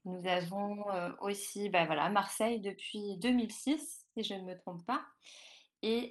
Nous 0.05 0.27
avons 0.29 0.85
aussi, 1.21 1.69
ben 1.69 1.87
voilà, 1.87 2.11
Marseille 2.11 2.61
depuis 2.61 3.17
2006, 3.19 4.07
si 4.15 4.23
je 4.23 4.35
ne 4.35 4.43
me 4.43 4.57
trompe 4.57 4.85
pas, 4.85 5.05
et 5.83 6.11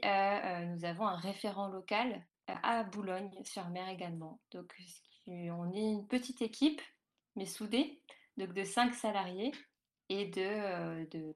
nous 0.65 0.85
avons 0.85 1.05
un 1.05 1.17
référent 1.17 1.67
local 1.67 2.25
à 2.47 2.83
Boulogne-sur-Mer 2.83 3.89
également. 3.89 4.41
Donc, 4.51 4.73
on 5.27 5.71
est 5.73 5.91
une 5.91 6.07
petite 6.07 6.41
équipe, 6.41 6.81
mais 7.35 7.45
soudée, 7.45 8.01
donc 8.37 8.53
de 8.53 8.63
cinq 8.63 8.93
salariés 8.93 9.51
et 10.11 10.25
de, 10.25 11.05
de, 11.09 11.33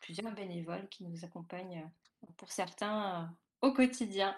plusieurs 0.00 0.32
bénévoles 0.32 0.88
qui 0.88 1.04
nous 1.04 1.24
accompagnent 1.24 1.90
pour 2.36 2.52
certains 2.52 3.36
au 3.60 3.72
quotidien. 3.72 4.36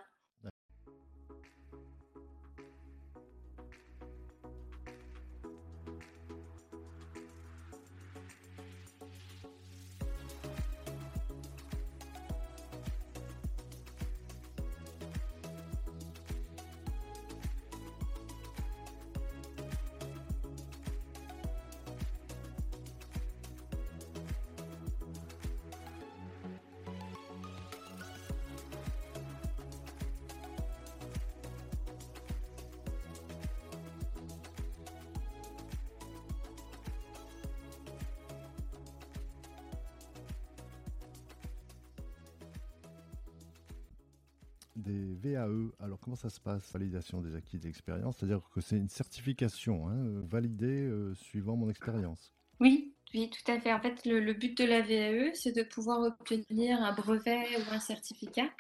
Des 44.77 45.15
VAE. 45.15 45.71
Alors 45.81 45.99
comment 46.01 46.17
ça 46.17 46.31
se 46.31 46.41
passe, 46.41 46.71
validation 46.73 47.21
des 47.21 47.35
acquis 47.35 47.59
d'expérience? 47.59 48.19
C'est-à-dire 48.19 48.43
que 48.55 48.61
c'est 48.61 48.77
une 48.77 48.89
certification 48.89 49.89
hein, 49.89 50.23
validée 50.27 50.87
euh, 50.87 51.15
suivant 51.15 51.57
mon 51.57 51.71
expérience. 51.71 52.33
Oui, 52.61 52.95
oui, 53.15 53.31
tout 53.31 53.51
à 53.51 53.61
fait. 53.61 53.73
En 53.73 53.81
fait, 53.81 54.05
le, 54.05 54.33
but 54.33 54.57
de 54.57 54.65
la 54.65 54.81
VAE, 54.81 55.35
c'est 55.35 55.53
de 55.53 55.63
pouvoir 55.63 56.01
obtenir 56.01 56.83
un 56.83 56.93
brevet 56.93 57.45
ou 57.59 57.73
un 57.73 57.81
certificat 57.81 58.51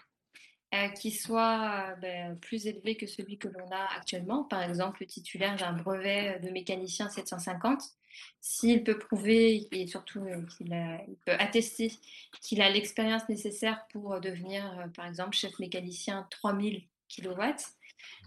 euh, 0.75 0.89
qui 0.89 1.11
soit 1.11 1.93
euh, 1.93 1.97
ben, 1.97 2.39
plus 2.39 2.67
élevé 2.67 2.97
que 2.97 3.07
celui 3.07 3.39
que 3.39 3.49
l'on 3.49 3.71
a 3.71 3.97
actuellement. 3.97 4.45
Par 4.45 4.63
exemple, 4.63 4.99
le 5.01 5.07
titulaire 5.07 5.57
d'un 5.57 5.73
brevet 5.73 6.41
de 6.41 6.51
mécanicien 6.51 7.09
750 7.09 7.83
s'il 8.41 8.85
peut 8.85 8.99
prouver 8.99 9.69
et 9.73 9.87
surtout 9.87 10.21
euh, 10.21 10.43
qu'il 10.57 10.69
peut 11.25 11.33
attester 11.39 11.93
qu'il 12.41 12.61
a 12.61 12.71
l'expérience 12.71 13.29
nécessaire 13.29 13.87
pour 13.91 14.21
devenir, 14.21 14.79
euh, 14.79 14.89
par 14.89 15.07
exemple, 15.07 15.35
chef 15.35 15.59
mécanicien 15.59 16.27
3000 16.31 16.83
kW, 17.09 17.43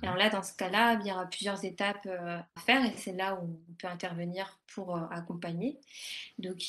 et 0.01 0.05
là, 0.05 0.29
dans 0.29 0.41
ce 0.41 0.53
cas-là, 0.53 0.99
il 1.01 1.07
y 1.07 1.11
aura 1.11 1.27
plusieurs 1.27 1.63
étapes 1.63 2.07
euh, 2.07 2.39
à 2.55 2.59
faire 2.61 2.83
et 2.83 2.93
c'est 2.97 3.13
là 3.13 3.35
où 3.35 3.59
on 3.69 3.73
peut 3.73 3.87
intervenir 3.87 4.59
pour 4.73 4.97
accompagner. 5.11 5.77
Donc, 6.39 6.63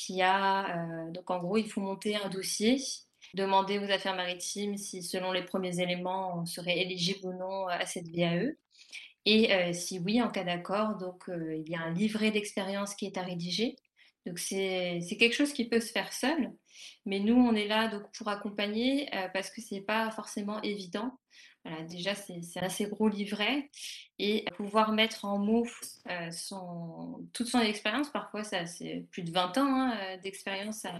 donc 1.13 1.31
en 1.31 1.39
gros, 1.39 1.57
il 1.57 1.69
faut 1.69 1.81
monter 1.81 2.15
un 2.17 2.29
dossier, 2.29 2.77
demander 3.33 3.79
aux 3.79 3.89
affaires 3.89 4.15
maritimes 4.15 4.77
si, 4.77 5.01
selon 5.01 5.31
les 5.31 5.43
premiers 5.43 5.79
éléments, 5.79 6.37
on 6.39 6.45
serait 6.45 6.79
éligible 6.79 7.19
ou 7.23 7.33
non 7.33 7.67
à 7.67 7.85
cette 7.85 8.09
VAE. 8.09 8.55
Et 9.31 9.53
euh, 9.53 9.73
si 9.73 9.99
oui, 9.99 10.19
en 10.23 10.29
cas 10.31 10.43
d'accord, 10.43 10.97
donc 10.97 11.29
euh, 11.29 11.55
il 11.55 11.69
y 11.69 11.75
a 11.75 11.81
un 11.81 11.93
livret 11.93 12.31
d'expérience 12.31 12.95
qui 12.95 13.05
est 13.05 13.15
à 13.15 13.21
rédiger. 13.21 13.75
Donc 14.25 14.39
c'est 14.39 14.99
quelque 15.19 15.35
chose 15.35 15.53
qui 15.53 15.69
peut 15.69 15.79
se 15.79 15.91
faire 15.91 16.11
seul, 16.13 16.51
mais 17.05 17.19
nous 17.19 17.35
on 17.35 17.53
est 17.53 17.67
là 17.67 17.89
donc 17.89 18.11
pour 18.11 18.27
accompagner 18.27 19.07
euh, 19.15 19.27
parce 19.31 19.51
que 19.51 19.61
c'est 19.61 19.81
pas 19.81 20.09
forcément 20.09 20.59
évident. 20.63 21.19
Voilà, 21.63 21.83
déjà 21.83 22.15
c'est 22.15 22.41
un 22.55 22.61
assez 22.63 22.87
gros 22.87 23.07
livret 23.07 23.69
et 24.17 24.45
pouvoir 24.57 24.93
mettre 24.93 25.25
en 25.25 25.37
mots 25.37 25.67
son, 26.31 27.23
toute 27.31 27.47
son 27.47 27.59
expérience, 27.59 28.09
parfois 28.09 28.43
ça 28.43 28.65
c'est 28.65 29.05
plus 29.11 29.21
de 29.21 29.31
20 29.31 29.57
ans 29.59 29.91
hein, 29.91 30.17
d'expérience 30.23 30.85
à, 30.85 30.99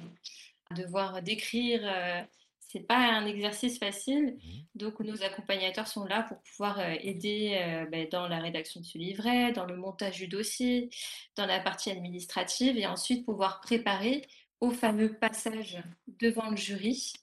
à, 0.70 0.76
devoir 0.76 1.24
décrire 1.24 1.82
c'est 2.72 2.82
pas 2.82 2.98
un 2.98 3.26
exercice 3.26 3.80
facile. 3.80 4.36
Mmh. 4.36 4.50
Donc, 4.76 5.00
nos 5.00 5.24
accompagnateurs 5.24 5.88
sont 5.88 6.06
là 6.06 6.24
pour 6.24 6.38
pouvoir 6.44 6.80
euh, 6.80 6.94
aider 7.02 7.58
euh, 7.60 7.86
ben, 7.88 8.08
dans 8.12 8.28
la 8.28 8.40
rédaction 8.40 8.80
de 8.80 8.86
ce 8.86 8.98
livret, 9.00 9.52
dans 9.54 9.66
le 9.66 9.76
montage 9.76 10.18
du 10.18 10.28
dossier, 10.28 10.92
dans 11.36 11.48
la 11.48 11.60
partie 11.60 11.90
administrative 11.90 12.78
et 12.78 12.86
ensuite 12.86 13.26
pouvoir 13.26 13.60
préparer 13.62 14.22
au 14.62 14.70
fameux 14.70 15.18
passage 15.18 15.82
devant 16.20 16.52
le 16.52 16.58
jury 16.58 17.14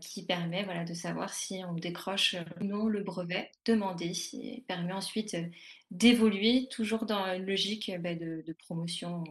qui 0.00 0.26
permet 0.26 0.64
voilà, 0.64 0.84
de 0.84 0.94
savoir 0.94 1.32
si 1.32 1.62
on 1.64 1.74
décroche 1.74 2.34
ou 2.60 2.64
non 2.64 2.86
le 2.86 3.04
brevet 3.04 3.52
demandé 3.64 4.12
et 4.32 4.64
permet 4.66 4.92
ensuite 4.92 5.34
euh, 5.34 5.46
d'évoluer 5.92 6.66
toujours 6.68 7.06
dans 7.06 7.32
une 7.32 7.46
logique 7.46 7.92
ben, 8.00 8.18
de, 8.18 8.52
promotion, 8.64 9.22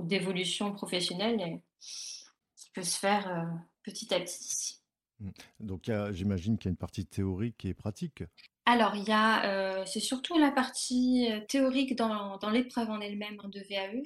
d'évolution 0.00 0.72
professionnelle 0.72 1.60
qui 1.80 2.70
peut 2.74 2.82
se 2.82 2.98
faire 2.98 3.50
petit 3.82 4.12
à 4.12 4.20
petit. 4.20 4.83
Mmh. 5.24 5.30
Donc 5.60 5.90
j'imagine 6.12 6.58
qu'il 6.58 6.66
y 6.66 6.68
a 6.68 6.70
une 6.70 6.76
partie 6.76 7.06
théorique 7.06 7.64
et 7.64 7.74
pratique. 7.74 8.22
Alors, 8.66 8.96
il 8.96 9.04
y 9.04 9.12
a, 9.12 9.44
euh, 9.44 9.84
c'est 9.86 10.00
surtout 10.00 10.38
la 10.38 10.50
partie 10.50 11.30
euh, 11.30 11.40
théorique 11.46 11.96
dans, 11.96 12.38
l'épreuve 12.50 12.90
en 12.90 13.00
elle-même 13.00 13.36
de 13.36 13.60
VAE. 13.60 14.02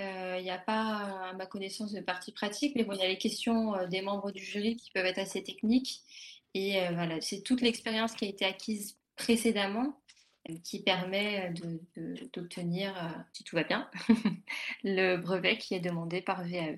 Euh, 0.00 0.36
Il 0.38 0.44
n'y 0.44 0.50
a 0.50 0.58
pas, 0.58 1.30
à 1.30 1.32
ma 1.34 1.46
connaissance, 1.46 1.92
de 1.92 2.00
partie 2.00 2.32
pratique, 2.32 2.74
mais 2.74 2.84
bon, 2.84 2.92
il 2.94 3.00
y 3.00 3.02
a 3.02 3.08
les 3.08 3.18
questions 3.18 3.86
des 3.88 4.00
membres 4.00 4.32
du 4.32 4.42
jury 4.42 4.76
qui 4.76 4.90
peuvent 4.92 5.04
être 5.04 5.18
assez 5.18 5.42
techniques. 5.42 6.00
Et 6.54 6.80
voilà, 6.94 7.20
c'est 7.20 7.42
toute 7.42 7.60
l'expérience 7.60 8.12
qui 8.14 8.24
a 8.26 8.28
été 8.28 8.44
acquise 8.44 8.98
précédemment 9.16 9.98
qui 10.64 10.82
permet 10.82 11.54
d'obtenir, 12.32 13.24
si 13.32 13.44
tout 13.44 13.56
va 13.56 13.64
bien, 13.64 13.88
le 14.84 15.16
brevet 15.16 15.56
qui 15.58 15.74
est 15.74 15.80
demandé 15.80 16.20
par 16.20 16.44
VAE. 16.44 16.76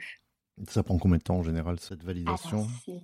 Ça 0.69 0.83
prend 0.85 0.99
combien 0.99 1.19
de 1.19 1.23
temps 1.23 1.39
en 1.39 1.43
général 1.43 1.81
cette 1.81 2.01
Alors, 2.01 2.07
validation 2.07 2.69
c'est 2.85 3.03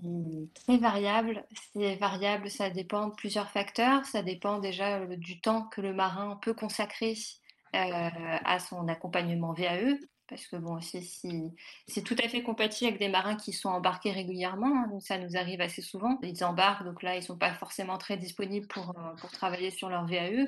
très 0.55 0.79
variable. 0.79 1.45
C'est 1.73 1.97
variable, 1.97 2.49
ça 2.49 2.71
dépend 2.71 3.09
de 3.09 3.15
plusieurs 3.15 3.51
facteurs. 3.51 4.05
Ça 4.07 4.23
dépend 4.23 4.59
déjà 4.59 4.99
euh, 4.99 5.17
du 5.17 5.41
temps 5.41 5.65
que 5.65 5.81
le 5.81 5.93
marin 5.93 6.39
peut 6.43 6.55
consacrer 6.55 7.17
euh, 7.75 8.09
à 8.45 8.59
son 8.61 8.87
accompagnement 8.89 9.53
VAE. 9.53 9.99
Parce 10.29 10.47
que 10.47 10.55
bon, 10.55 10.81
c'est 10.81 11.01
si, 11.01 11.53
c'est 11.89 12.03
tout 12.03 12.15
à 12.23 12.29
fait 12.29 12.45
compatible 12.45 12.89
avec 12.91 13.01
des 13.01 13.09
marins 13.09 13.35
qui 13.35 13.53
sont 13.53 13.69
embarqués 13.69 14.13
régulièrement. 14.13 14.85
hein. 14.85 14.89
Donc 14.89 15.03
ça 15.03 15.19
nous 15.19 15.37
arrive 15.37 15.61
assez 15.61 15.83
souvent. 15.83 16.21
Ils 16.23 16.45
embarquent, 16.45 16.85
donc 16.85 17.03
là, 17.03 17.17
ils 17.17 17.23
sont 17.23 17.37
pas 17.37 17.53
forcément 17.55 17.99
très 17.99 18.17
disponibles 18.17 18.69
pour, 18.69 18.91
euh, 18.91 19.15
pour 19.21 19.33
travailler 19.33 19.73
sur 19.73 19.89
leur 19.89 20.07
VAE. 20.07 20.47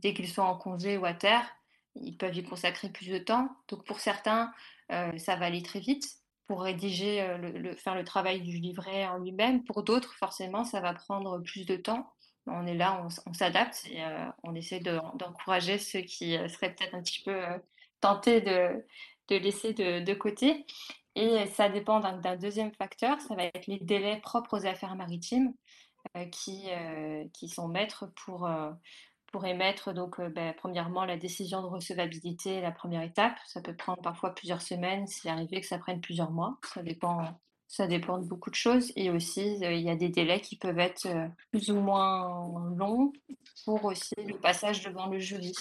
Dès 0.00 0.12
qu'ils 0.12 0.28
sont 0.28 0.42
en 0.42 0.58
congé 0.58 0.98
ou 0.98 1.06
à 1.06 1.14
terre, 1.14 1.46
ils 1.94 2.16
peuvent 2.16 2.36
y 2.36 2.42
consacrer 2.42 2.90
plus 2.90 3.08
de 3.08 3.18
temps. 3.18 3.48
Donc 3.68 3.86
pour 3.86 4.00
certains, 4.00 4.52
euh, 4.90 5.16
ça 5.16 5.36
va 5.36 5.46
aller 5.46 5.62
très 5.62 5.80
vite 5.80 6.21
pour 6.52 6.64
rédiger, 6.64 7.22
euh, 7.22 7.38
le, 7.38 7.74
faire 7.76 7.94
le 7.94 8.04
travail 8.04 8.42
du 8.42 8.58
livret 8.58 9.06
en 9.06 9.16
lui-même. 9.16 9.64
Pour 9.64 9.82
d'autres, 9.82 10.12
forcément, 10.16 10.64
ça 10.64 10.80
va 10.82 10.92
prendre 10.92 11.38
plus 11.38 11.64
de 11.64 11.76
temps. 11.76 12.12
On 12.46 12.66
est 12.66 12.74
là, 12.74 13.06
on, 13.24 13.32
s'adapte 13.32 13.86
et 13.90 14.04
euh, 14.04 14.26
on 14.42 14.54
essaie 14.54 14.80
de- 14.80 15.00
d'encourager 15.16 15.78
ceux 15.78 16.02
qui 16.02 16.36
euh, 16.36 16.48
seraient 16.48 16.74
peut-être 16.74 16.94
un 16.94 17.00
petit 17.00 17.22
peu 17.22 17.40
tentés 18.00 18.42
de, 18.42 18.84
de 19.28 19.36
laisser 19.36 19.72
de, 19.72 20.12
côté. 20.12 20.66
Et 21.14 21.46
ça 21.46 21.70
dépend 21.70 22.00
d'un 22.00 22.36
deuxième 22.36 22.74
facteur, 22.74 23.18
ça 23.22 23.34
va 23.34 23.44
être 23.44 23.66
les 23.66 23.78
délais 23.78 24.20
propres 24.20 24.58
aux 24.58 24.66
affaires 24.66 24.94
maritimes 24.94 25.54
qui, 26.32 26.68
qui 27.32 27.48
sont 27.48 27.68
maîtres 27.68 28.12
pour, 28.24 28.46
pour 29.32 29.46
émettre, 29.46 29.92
donc, 29.92 30.20
euh, 30.20 30.28
ben, 30.28 30.54
premièrement, 30.56 31.04
la 31.04 31.16
décision 31.16 31.62
de 31.62 31.66
recevabilité, 31.66 32.60
la 32.60 32.70
première 32.70 33.02
étape. 33.02 33.36
Ça 33.46 33.60
peut 33.60 33.74
prendre 33.74 34.02
parfois 34.02 34.34
plusieurs 34.34 34.60
semaines, 34.60 35.06
c'est 35.06 35.28
arrivé 35.28 35.60
que 35.60 35.66
ça 35.66 35.78
prenne 35.78 36.00
plusieurs 36.00 36.30
mois. 36.30 36.58
Ça 36.74 36.82
dépend, 36.82 37.24
ça 37.66 37.86
dépend 37.86 38.18
de 38.18 38.26
beaucoup 38.26 38.50
de 38.50 38.54
choses. 38.54 38.92
Et 38.94 39.10
aussi, 39.10 39.64
euh, 39.64 39.72
il 39.72 39.80
y 39.80 39.90
a 39.90 39.96
des 39.96 40.10
délais 40.10 40.40
qui 40.40 40.56
peuvent 40.56 40.78
être 40.78 41.06
euh, 41.06 41.26
plus 41.50 41.70
ou 41.70 41.80
moins 41.80 42.74
longs 42.76 43.12
pour 43.64 43.84
aussi 43.86 44.14
le 44.18 44.38
passage 44.38 44.84
devant 44.84 45.06
le 45.06 45.18
jury. 45.18 45.54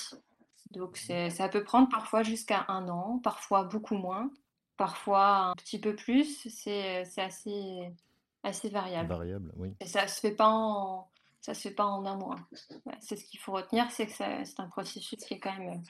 Donc, 0.71 0.97
ça 0.97 1.49
peut 1.49 1.63
prendre 1.65 1.89
parfois 1.89 2.23
jusqu'à 2.23 2.65
un 2.69 2.87
an, 2.87 3.19
parfois 3.21 3.65
beaucoup 3.65 3.95
moins, 3.95 4.31
parfois 4.77 5.49
un 5.49 5.53
petit 5.55 5.79
peu 5.79 5.95
plus. 5.95 6.47
C'est, 6.49 7.03
c'est 7.03 7.21
assez, 7.21 7.91
assez 8.41 8.69
variable. 8.69 9.09
Variable, 9.09 9.51
oui. 9.57 9.75
Et 9.81 9.85
ça 9.85 10.07
se 10.07 10.21
fait 10.21 10.31
pas 10.31 10.47
en, 10.47 11.10
ça 11.41 11.53
se 11.53 11.61
fait 11.61 11.75
pas 11.75 11.85
en 11.85 12.05
un 12.05 12.15
mois. 12.15 12.39
Ouais, 12.85 12.97
c'est 13.01 13.17
ce 13.17 13.25
qu'il 13.25 13.39
faut 13.39 13.51
retenir, 13.51 13.89
c'est 13.91 14.05
que 14.05 14.13
c'est 14.13 14.59
un 14.59 14.67
processus 14.67 15.19
qui 15.19 15.33
est 15.33 15.39
quand 15.39 15.57
même 15.57 15.69
euh, 15.69 15.81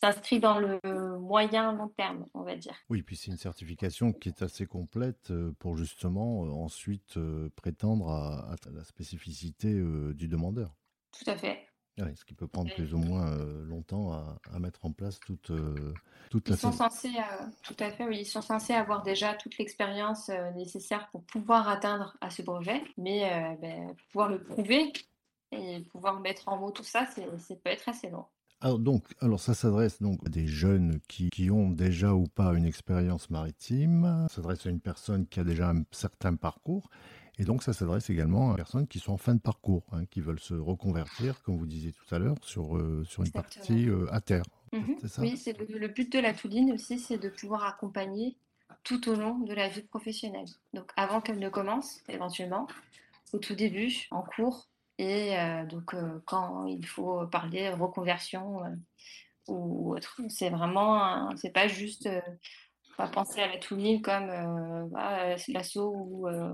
s'inscrit 0.00 0.40
dans 0.40 0.58
le 0.58 0.80
moyen 1.18 1.72
long 1.72 1.88
terme, 1.88 2.26
on 2.34 2.42
va 2.42 2.56
dire. 2.56 2.74
Oui, 2.90 3.02
puis 3.02 3.16
c'est 3.16 3.30
une 3.30 3.36
certification 3.36 4.12
qui 4.12 4.28
est 4.28 4.42
assez 4.42 4.66
complète 4.66 5.30
euh, 5.30 5.52
pour 5.58 5.76
justement 5.76 6.44
euh, 6.44 6.50
ensuite 6.50 7.18
prétendre 7.54 8.10
à, 8.10 8.52
à 8.52 8.70
la 8.70 8.84
spécificité 8.84 9.72
du 10.14 10.28
demandeur. 10.28 10.76
Tout 11.12 11.30
à 11.30 11.36
fait. 11.36 11.66
Ouais, 11.98 12.12
ce 12.14 12.24
qui 12.26 12.34
peut 12.34 12.46
prendre 12.46 12.70
plus 12.74 12.92
ou 12.92 12.98
moins 12.98 13.26
euh, 13.32 13.64
longtemps 13.64 14.12
à, 14.12 14.36
à 14.52 14.58
mettre 14.58 14.84
en 14.84 14.92
place 14.92 15.18
toute, 15.20 15.50
euh, 15.50 15.94
toute 16.30 16.46
Ils 16.48 16.50
la 16.50 16.56
sont 16.58 16.72
sé- 16.72 16.78
censés, 16.78 17.12
euh, 17.16 17.46
tout 17.62 17.76
à 17.80 17.90
fait, 17.90 18.04
oui, 18.04 18.18
ils 18.20 18.26
sont 18.26 18.42
censés 18.42 18.74
avoir 18.74 19.02
déjà 19.02 19.34
toute 19.34 19.56
l'expérience 19.56 20.28
nécessaire 20.54 21.08
pour 21.10 21.22
pouvoir 21.24 21.68
atteindre 21.68 22.14
à 22.20 22.28
ce 22.28 22.42
brevet, 22.42 22.82
mais 22.98 23.56
ben, 23.62 23.94
pouvoir 24.10 24.28
le 24.28 24.42
prouver 24.42 24.92
et 25.52 25.80
pouvoir 25.92 26.20
mettre 26.20 26.48
en 26.48 26.58
mots 26.58 26.70
tout 26.70 26.84
ça, 26.84 27.06
c'est 27.14 27.62
peut 27.62 27.70
être 27.70 27.88
assez 27.88 28.10
long. 28.10 28.26
Alors, 28.60 28.78
donc, 28.78 29.04
alors 29.20 29.38
ça 29.38 29.52
s'adresse 29.54 30.00
donc 30.00 30.18
à 30.26 30.30
des 30.30 30.46
jeunes 30.46 30.98
qui, 31.08 31.28
qui 31.30 31.50
ont 31.50 31.70
déjà 31.70 32.14
ou 32.14 32.26
pas 32.26 32.52
une 32.54 32.64
expérience 32.64 33.28
maritime, 33.30 34.26
ça 34.28 34.36
s'adresse 34.36 34.66
à 34.66 34.70
une 34.70 34.80
personne 34.80 35.26
qui 35.26 35.40
a 35.40 35.44
déjà 35.44 35.70
un 35.70 35.82
certain 35.90 36.34
parcours, 36.36 36.88
et 37.38 37.44
donc 37.44 37.62
ça 37.62 37.72
s'adresse 37.72 38.10
également 38.10 38.48
à 38.50 38.52
des 38.52 38.56
personnes 38.56 38.86
qui 38.86 38.98
sont 38.98 39.12
en 39.12 39.18
fin 39.18 39.34
de 39.34 39.40
parcours, 39.40 39.84
hein, 39.92 40.04
qui 40.06 40.20
veulent 40.20 40.40
se 40.40 40.54
reconvertir, 40.54 41.42
comme 41.42 41.56
vous 41.56 41.66
disiez 41.66 41.92
tout 41.92 42.14
à 42.14 42.18
l'heure, 42.18 42.36
sur, 42.42 42.76
euh, 42.76 43.04
sur 43.04 43.22
une 43.22 43.28
Exactement. 43.28 43.66
partie 43.66 43.88
euh, 43.88 44.06
à 44.12 44.20
terre. 44.20 44.44
Mhm. 44.72 44.96
Ça 45.06 45.22
Oui, 45.22 45.36
c'est 45.36 45.56
le, 45.58 45.78
le 45.78 45.88
but 45.88 46.10
de 46.12 46.18
la 46.18 46.32
Touline 46.32 46.72
aussi, 46.72 46.98
c'est 46.98 47.18
de 47.18 47.28
pouvoir 47.28 47.64
accompagner 47.64 48.36
tout 48.84 49.08
au 49.08 49.14
long 49.14 49.38
de 49.38 49.54
la 49.54 49.68
vie 49.68 49.82
professionnelle. 49.82 50.46
Donc 50.72 50.90
avant 50.96 51.20
qu'elle 51.20 51.38
ne 51.38 51.48
commence, 51.48 52.02
éventuellement, 52.08 52.66
au 53.32 53.38
tout 53.38 53.54
début, 53.54 54.06
en 54.10 54.22
cours, 54.22 54.68
et 54.98 55.38
euh, 55.38 55.66
donc 55.66 55.94
euh, 55.94 56.22
quand 56.24 56.66
il 56.66 56.86
faut 56.86 57.26
parler 57.26 57.68
reconversion 57.70 58.64
euh, 58.64 58.68
ou 59.48 59.94
autre. 59.94 60.20
C'est 60.28 60.50
vraiment, 60.50 61.34
c'est 61.36 61.50
pas 61.52 61.68
juste 61.68 62.06
euh, 62.06 62.20
pas 62.96 63.08
penser 63.08 63.40
à 63.40 63.48
la 63.48 63.58
Touline 63.58 64.00
comme 64.02 64.30
euh, 64.30 64.86
ah, 64.96 65.36
c'est 65.38 65.52
l'assaut 65.52 65.92
où 65.94 66.28
euh, 66.28 66.52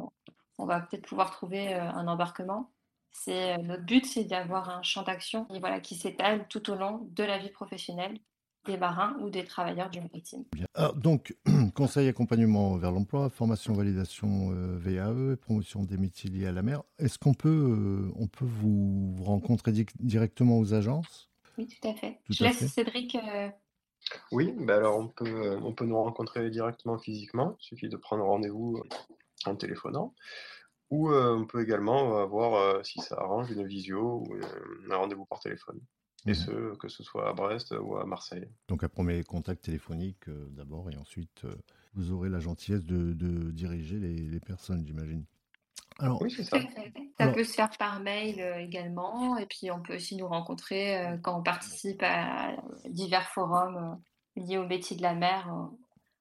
on 0.63 0.67
va 0.67 0.81
peut-être 0.81 1.07
pouvoir 1.07 1.31
trouver 1.31 1.75
euh, 1.75 1.83
un 1.83 2.07
embarquement. 2.07 2.71
C'est, 3.11 3.55
euh, 3.55 3.63
notre 3.63 3.83
but, 3.85 4.07
c'est 4.07 4.25
d'avoir 4.25 4.71
un 4.71 4.83
champ 4.83 5.03
d'action 5.03 5.47
et 5.53 5.59
voilà, 5.61 5.81
qui 5.81 5.97
s'étale 5.97 6.47
tout 6.49 6.71
au 6.71 6.77
long 6.77 7.07
de 7.11 7.25
la 7.25 7.39
vie 7.39 7.51
professionnelle 7.51 8.19
des 8.65 8.77
marins 8.77 9.17
ou 9.21 9.29
des 9.29 9.45
travailleurs 9.45 9.91
du 9.91 10.01
maritime. 10.01 10.45
Bien. 10.55 10.67
Alors, 10.75 10.95
donc, 10.95 11.37
conseil 11.75 12.07
accompagnement 12.09 12.77
vers 12.77 12.93
l'emploi, 12.93 13.29
formation 13.29 13.75
validation 13.75 14.51
euh, 14.53 14.79
VAE, 14.79 15.37
promotion 15.37 15.83
des 15.83 15.97
métiers 15.99 16.31
liés 16.31 16.47
à 16.47 16.53
la 16.53 16.63
mer. 16.63 16.83
Est-ce 16.99 17.19
qu'on 17.19 17.35
peut, 17.35 17.49
euh, 17.49 18.13
on 18.17 18.29
peut 18.29 18.45
vous, 18.47 19.17
rencontrer 19.21 19.73
di- 19.73 19.87
directement 19.99 20.59
aux 20.59 20.75
agences? 20.75 21.29
Oui, 21.59 21.67
tout 21.67 21.89
à 21.89 21.95
fait. 21.95 22.21
Tout 22.25 22.35
Je 22.35 22.45
à 22.45 22.49
laisse 22.49 22.59
fait. 22.59 22.69
Cédric. 22.69 23.17
euh, 23.17 23.51
Oui, 24.31 24.55
ben 24.59 24.71
alors 24.79 24.99
on 24.99 25.09
peut, 25.09 25.59
on 25.63 25.73
peut 25.73 25.85
nous 25.85 25.97
rencontrer 26.01 26.49
directement 26.51 26.99
physiquement, 26.99 27.57
il 27.61 27.65
suffit 27.65 27.89
de 27.89 27.97
prendre 27.97 28.25
rendez-vous 28.25 28.83
en 29.49 29.57
téléphonant, 29.57 30.15
ou 30.91 31.11
euh, 31.11 31.35
on 31.37 31.47
peut 31.47 31.63
également 31.63 32.19
avoir, 32.19 32.55
euh, 32.55 32.83
si 32.83 33.01
ça 33.01 33.17
arrange, 33.19 33.51
une 33.51 33.67
visio 33.67 34.25
ou 34.27 34.35
euh, 34.35 34.91
un 34.91 34.97
rendez-vous 34.97 35.25
par 35.27 35.41
téléphone. 35.41 35.81
Et 36.25 36.31
Mhm. 36.31 36.35
ce, 36.37 36.77
que 36.77 36.89
ce 36.89 37.03
soit 37.03 37.29
à 37.29 37.33
Brest 37.33 37.75
ou 37.81 37.97
à 37.97 38.05
Marseille. 38.07 38.49
Donc 38.69 38.85
un 38.85 38.89
premier 38.89 39.25
contact 39.25 39.65
téléphonique 39.65 40.29
euh, 40.29 40.47
d'abord 40.51 40.89
et 40.89 40.97
ensuite 40.97 41.45
euh, 41.45 41.57
vous 41.95 42.13
aurez 42.13 42.29
la 42.29 42.39
gentillesse 42.39 42.85
de, 42.85 43.13
de 43.13 43.51
diriger 43.51 43.99
les, 43.99 44.15
les 44.15 44.39
personnes, 44.41 44.87
j'imagine. 44.87 45.25
Alors, 45.99 46.23
Oui, 46.23 46.31
ça. 46.31 46.45
Ça 46.45 47.25
Alors- 47.25 47.35
peut 47.35 47.43
se 47.45 47.53
faire 47.55 47.71
par 47.77 47.99
mail 48.01 48.41
euh, 48.41 48.59
également, 48.61 49.37
et 49.37 49.47
puis 49.47 49.71
on 49.73 49.83
peut 49.83 49.97
aussi 49.97 50.15
nous 50.17 50.29
rencontrer 50.29 50.97
euh, 50.99 51.17
quand 51.19 51.39
on 51.39 51.43
participe 51.43 52.03
à 52.05 52.55
divers 52.89 53.29
forums 53.31 53.99
euh, 54.37 54.41
liés 54.41 54.59
au 54.59 54.67
métier 54.67 54.97
de 54.97 55.03
la 55.03 55.15
mer 55.15 55.53
euh, 55.53 55.77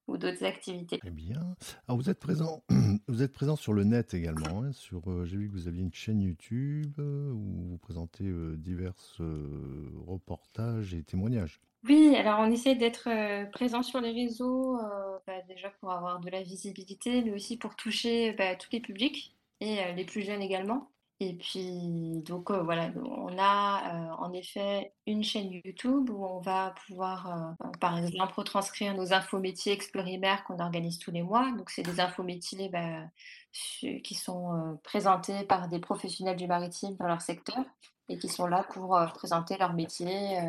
ou 0.08 0.16
d'autres 0.18 0.44
activités. 0.44 0.98
très 0.98 1.10
bien. 1.10 1.56
Alors 1.86 1.98
vous 1.98 2.10
êtes 2.10 2.18
présent, 2.18 2.62
vous 3.08 3.22
êtes 3.22 3.32
présent 3.32 3.56
sur 3.56 3.72
le 3.72 3.84
net 3.84 4.14
également. 4.14 4.62
hein, 4.62 4.72
sur, 4.72 5.10
euh, 5.10 5.24
j'ai 5.24 5.36
vu 5.36 5.48
que 5.48 5.52
vous 5.52 5.68
aviez 5.68 5.82
une 5.82 5.92
chaîne 5.94 6.20
YouTube 6.20 6.94
euh, 6.98 7.30
où 7.32 7.68
vous 7.70 7.78
présentez 7.78 8.24
euh, 8.24 8.56
divers 8.56 8.94
euh, 9.20 9.88
reportages 10.06 10.94
et 10.94 11.02
témoignages. 11.02 11.60
Oui, 11.84 12.14
alors 12.16 12.38
on 12.40 12.50
essaie 12.50 12.76
d'être 12.76 13.08
euh, 13.08 13.44
présent 13.46 13.82
sur 13.82 14.00
les 14.00 14.12
réseaux, 14.12 14.78
euh, 14.78 15.18
bah, 15.26 15.40
déjà 15.48 15.68
pour 15.80 15.90
avoir 15.90 16.20
de 16.20 16.30
la 16.30 16.42
visibilité, 16.42 17.22
mais 17.22 17.32
aussi 17.32 17.56
pour 17.56 17.74
toucher 17.74 18.32
bah, 18.34 18.54
tous 18.54 18.68
les 18.72 18.80
publics 18.80 19.36
et 19.60 19.80
euh, 19.80 19.92
les 19.92 20.04
plus 20.04 20.22
jeunes 20.22 20.42
également. 20.42 20.90
Et 21.20 21.34
puis, 21.34 22.20
donc 22.24 22.50
euh, 22.50 22.62
voilà, 22.64 22.90
on 22.96 23.38
a 23.38 23.94
euh, 23.94 24.10
en 24.18 24.32
effet 24.32 24.92
une 25.06 25.22
chaîne 25.22 25.52
YouTube 25.52 26.10
où 26.10 26.24
on 26.26 26.40
va 26.40 26.74
pouvoir, 26.86 27.56
euh, 27.62 27.68
par 27.80 27.96
exemple, 27.96 28.32
retranscrire 28.34 28.94
nos 28.96 29.12
infométiers 29.12 29.72
Explorimer 29.72 30.34
qu'on 30.46 30.58
organise 30.58 30.98
tous 30.98 31.12
les 31.12 31.22
mois. 31.22 31.52
Donc, 31.52 31.70
c'est 31.70 31.82
des 31.82 32.00
infométiers 32.00 32.68
bah, 32.70 33.04
su- 33.52 34.02
qui 34.02 34.16
sont 34.16 34.80
présentés 34.82 35.44
par 35.44 35.68
des 35.68 35.78
professionnels 35.78 36.36
du 36.36 36.48
maritime 36.48 36.96
dans 36.96 37.06
leur 37.06 37.20
secteur 37.22 37.64
et 38.08 38.18
qui 38.18 38.28
sont 38.28 38.46
là 38.46 38.64
pour 38.72 38.98
présenter 39.14 39.56
leur 39.56 39.74
métier. 39.74 40.40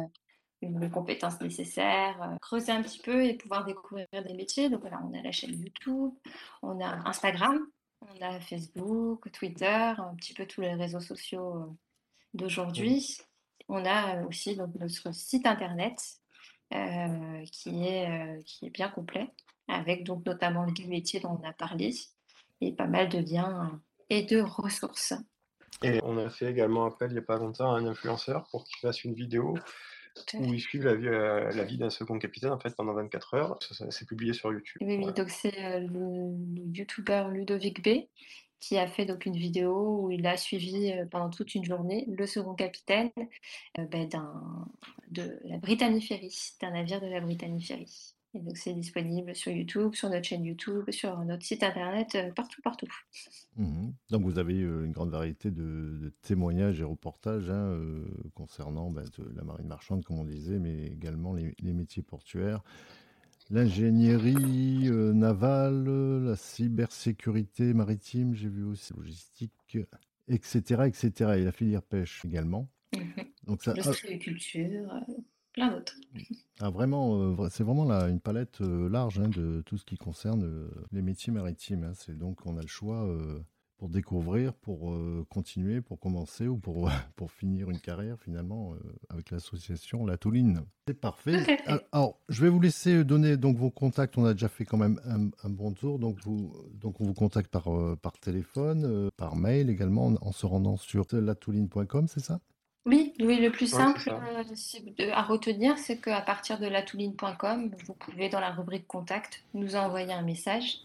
les 0.61 0.89
compétences 0.89 1.39
nécessaires, 1.41 2.37
creuser 2.41 2.71
un 2.71 2.81
petit 2.81 2.99
peu 2.99 3.23
et 3.25 3.35
pouvoir 3.35 3.65
découvrir 3.65 4.07
des 4.11 4.33
métiers. 4.33 4.69
Donc 4.69 4.81
voilà, 4.81 4.99
on 5.03 5.13
a 5.13 5.21
la 5.21 5.31
chaîne 5.31 5.51
YouTube, 5.51 6.13
on 6.61 6.79
a 6.79 7.07
Instagram, 7.07 7.59
on 8.09 8.21
a 8.21 8.39
Facebook, 8.39 9.31
Twitter, 9.31 9.93
un 9.97 10.15
petit 10.15 10.33
peu 10.33 10.45
tous 10.45 10.61
les 10.61 10.73
réseaux 10.73 10.99
sociaux 10.99 11.55
euh, 11.55 11.65
d'aujourd'hui. 12.33 13.17
On 13.69 13.85
a 13.85 14.17
euh, 14.17 14.27
aussi 14.27 14.55
donc, 14.55 14.73
notre 14.75 15.13
site 15.13 15.45
internet 15.45 15.99
euh, 16.73 17.45
qui 17.51 17.85
est, 17.85 18.09
euh, 18.09 18.41
qui 18.45 18.65
est 18.65 18.69
bien 18.69 18.89
complet, 18.89 19.27
avec 19.67 20.03
donc 20.03 20.25
notamment 20.25 20.65
le 20.65 20.71
guide 20.71 20.89
métier 20.89 21.19
dont 21.19 21.39
on 21.41 21.47
a 21.47 21.53
parlé 21.53 21.93
et 22.61 22.71
pas 22.71 22.87
mal 22.87 23.09
de 23.09 23.19
liens 23.19 23.79
et 24.09 24.23
de 24.23 24.41
ressources. 24.41 25.13
Et 25.81 25.99
on 26.03 26.17
a 26.17 26.29
fait 26.29 26.49
également 26.49 26.85
appel 26.85 27.11
il 27.11 27.13
n'y 27.13 27.19
a 27.19 27.23
pas 27.23 27.37
longtemps 27.37 27.73
à 27.73 27.77
un 27.77 27.85
influenceur 27.85 28.47
pour 28.49 28.63
qu'il 28.63 28.79
fasse 28.79 29.03
une 29.03 29.13
vidéo 29.13 29.55
où 30.35 30.53
ils 30.53 30.61
suivent 30.61 30.85
la 30.85 30.95
vie, 30.95 31.07
euh, 31.07 31.51
la 31.51 31.63
vie 31.63 31.77
d'un 31.77 31.89
second 31.89 32.19
capitaine 32.19 32.51
en 32.51 32.59
fait 32.59 32.75
pendant 32.75 32.93
24 32.93 33.33
heures. 33.35 33.59
C'est 33.89 34.07
publié 34.07 34.33
sur 34.33 34.51
YouTube. 34.51 34.81
Oui, 34.81 34.97
oui 34.97 35.13
donc 35.13 35.29
c'est 35.29 35.57
euh, 35.63 35.79
le, 35.79 36.73
youtubeur 36.73 37.29
Ludovic 37.29 37.83
B 37.83 38.07
qui 38.59 38.77
a 38.77 38.87
fait 38.87 39.05
donc 39.05 39.25
une 39.25 39.35
vidéo 39.35 40.03
où 40.03 40.11
il 40.11 40.25
a 40.25 40.37
suivi 40.37 40.91
euh, 40.91 41.05
pendant 41.05 41.29
toute 41.29 41.53
une 41.55 41.65
journée 41.65 42.05
le 42.07 42.25
second 42.25 42.53
capitaine 42.53 43.11
ben, 43.77 44.07
de 45.09 45.39
la 45.43 45.57
Britannie 45.57 46.01
Ferry, 46.01 46.33
d'un 46.61 46.71
navire 46.71 47.01
de 47.01 47.07
la 47.07 47.19
Britannie 47.19 47.63
Ferry. 47.63 48.12
Et 48.35 48.39
donc 48.39 48.57
c'est 48.57 48.73
disponible 48.73 49.35
sur 49.35 49.51
YouTube, 49.51 49.93
sur 49.93 50.09
notre 50.09 50.25
chaîne 50.25 50.43
YouTube, 50.43 50.89
sur 50.89 51.17
notre 51.23 51.43
site 51.43 51.61
internet, 51.61 52.15
euh, 52.15 52.31
partout, 52.31 52.61
partout. 52.61 52.87
Mmh 53.57 53.91
donc 54.09 54.23
vous 54.23 54.39
avez 54.39 54.61
euh, 54.61 54.85
une 54.85 54.91
grande 54.91 55.11
variété 55.11 55.51
de, 55.51 56.11
témoignages 56.23 56.81
et 56.81 56.83
reportages 56.83 57.49
hein, 57.49 57.67
euh, 57.67 58.05
concernant 58.33 58.89
bah, 58.89 59.03
la 59.35 59.43
marine 59.43 59.67
marchande, 59.67 60.03
comme 60.03 60.19
on 60.19 60.25
disait, 60.25 60.57
mais 60.57 60.87
également 60.87 61.33
les, 61.33 61.53
métiers 61.61 62.01
portuaires, 62.01 62.63
l'ingénierie 63.51 64.89
navale, 64.89 66.25
la 66.25 66.35
cybersécurité 66.35 67.73
maritime, 67.73 68.33
j'ai 68.33 68.49
vu 68.49 68.63
aussi 68.63 68.93
logistique, 68.93 69.77
etc., 70.27 70.83
etc. 70.87 71.11
Et 71.37 71.43
la 71.43 71.51
filière 71.51 71.83
pêche 71.83 72.23
également. 72.25 72.67
Mmh 72.93 72.99
donc 73.45 73.61
ça, 73.61 73.73
L'ostréiculture 73.73 74.89
plein 75.53 75.71
d'autres. 75.71 75.95
Ah, 76.59 76.69
vraiment, 76.69 77.15
euh, 77.17 77.47
c'est 77.49 77.63
vraiment 77.63 77.89
une 78.07 78.19
palette 78.19 78.61
euh, 78.61 78.89
large 78.89 79.19
hein, 79.19 79.29
de 79.29 79.61
tout 79.65 79.77
ce 79.77 79.85
qui 79.85 79.97
concerne 79.97 80.43
euh, 80.43 80.69
les 80.91 81.01
métiers 81.01 81.33
maritimes. 81.33 81.83
Hein. 81.83 81.93
C'est 81.95 82.17
donc 82.17 82.45
on 82.45 82.57
a 82.57 82.61
le 82.61 82.67
choix 82.67 83.07
pour 83.77 83.89
découvrir, 83.89 84.53
pour 84.53 84.97
continuer, 85.29 85.81
pour 85.81 85.99
commencer 85.99 86.47
ou 86.47 86.57
pour, 86.57 86.89
pour 87.17 87.31
finir 87.31 87.69
une 87.69 87.79
carrière 87.79 88.17
finalement 88.19 88.75
avec 89.09 89.31
l'association 89.31 90.05
La 90.05 90.17
Touline. 90.17 90.61
C'est 90.87 90.93
parfait. 90.93 91.57
Alors, 91.91 92.17
je 92.29 92.41
vais 92.43 92.49
vous 92.49 92.61
laisser 92.61 93.03
donner 93.03 93.35
donc 93.35 93.57
vos 93.57 93.71
contacts. 93.71 94.17
On 94.17 94.25
a 94.25 94.33
déjà 94.33 94.47
fait 94.47 94.63
quand 94.63 94.77
même 94.77 95.01
un, 95.05 95.49
bon 95.49 95.73
tour. 95.73 95.99
Donc, 95.99 96.17
vous, 96.23 96.53
donc 96.75 97.01
on 97.01 97.05
vous 97.05 97.13
contacte 97.13 97.51
par, 97.51 97.65
par 97.97 98.13
téléphone, 98.19 99.09
par 99.17 99.35
mail 99.35 99.69
également 99.69 100.05
en, 100.05 100.15
en 100.21 100.31
se 100.31 100.45
rendant 100.45 100.77
sur 100.77 101.05
latouline.com, 101.11 102.07
c'est 102.07 102.23
ça? 102.23 102.39
Oui, 102.85 103.13
oui, 103.21 103.39
le 103.39 103.49
plus 103.49 103.67
simple 103.67 104.09
euh, 104.09 105.11
à 105.13 105.21
retenir, 105.21 105.77
c'est 105.77 106.01
qu'à 106.01 106.19
partir 106.19 106.59
de 106.59 106.67
latouline.com, 106.67 107.71
vous 107.85 107.93
pouvez, 107.93 108.27
dans 108.27 108.41
la 108.41 108.51
rubrique 108.51 108.87
Contact, 108.87 109.41
nous 109.53 109.77
envoyer 109.77 110.11
un 110.11 110.21
message 110.21 110.79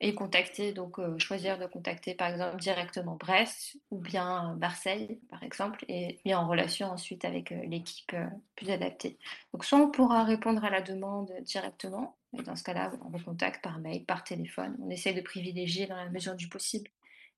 et 0.00 0.14
contacter, 0.14 0.72
donc 0.72 0.98
euh, 0.98 1.16
choisir 1.20 1.56
de 1.56 1.66
contacter 1.66 2.14
par 2.14 2.28
exemple 2.28 2.56
directement 2.56 3.14
Brest 3.14 3.76
ou 3.92 3.98
bien 3.98 4.56
Marseille, 4.60 5.20
par 5.30 5.44
exemple, 5.44 5.84
et 5.88 6.18
mis 6.24 6.34
en 6.34 6.48
relation 6.48 6.88
ensuite 6.88 7.24
avec 7.24 7.52
euh, 7.52 7.60
l'équipe 7.66 8.16
plus 8.56 8.70
adaptée. 8.70 9.16
Donc, 9.52 9.64
soit 9.64 9.78
on 9.78 9.88
pourra 9.88 10.24
répondre 10.24 10.64
à 10.64 10.70
la 10.70 10.82
demande 10.82 11.32
directement, 11.42 12.16
et 12.36 12.42
dans 12.42 12.56
ce 12.56 12.64
cas-là, 12.64 12.90
on 13.04 13.10
vous 13.16 13.24
contacte 13.24 13.62
par 13.62 13.78
mail, 13.78 14.04
par 14.04 14.24
téléphone. 14.24 14.76
On 14.82 14.90
essaie 14.90 15.12
de 15.12 15.20
privilégier, 15.20 15.86
dans 15.86 15.94
la 15.94 16.10
mesure 16.10 16.34
du 16.34 16.48
possible, 16.48 16.90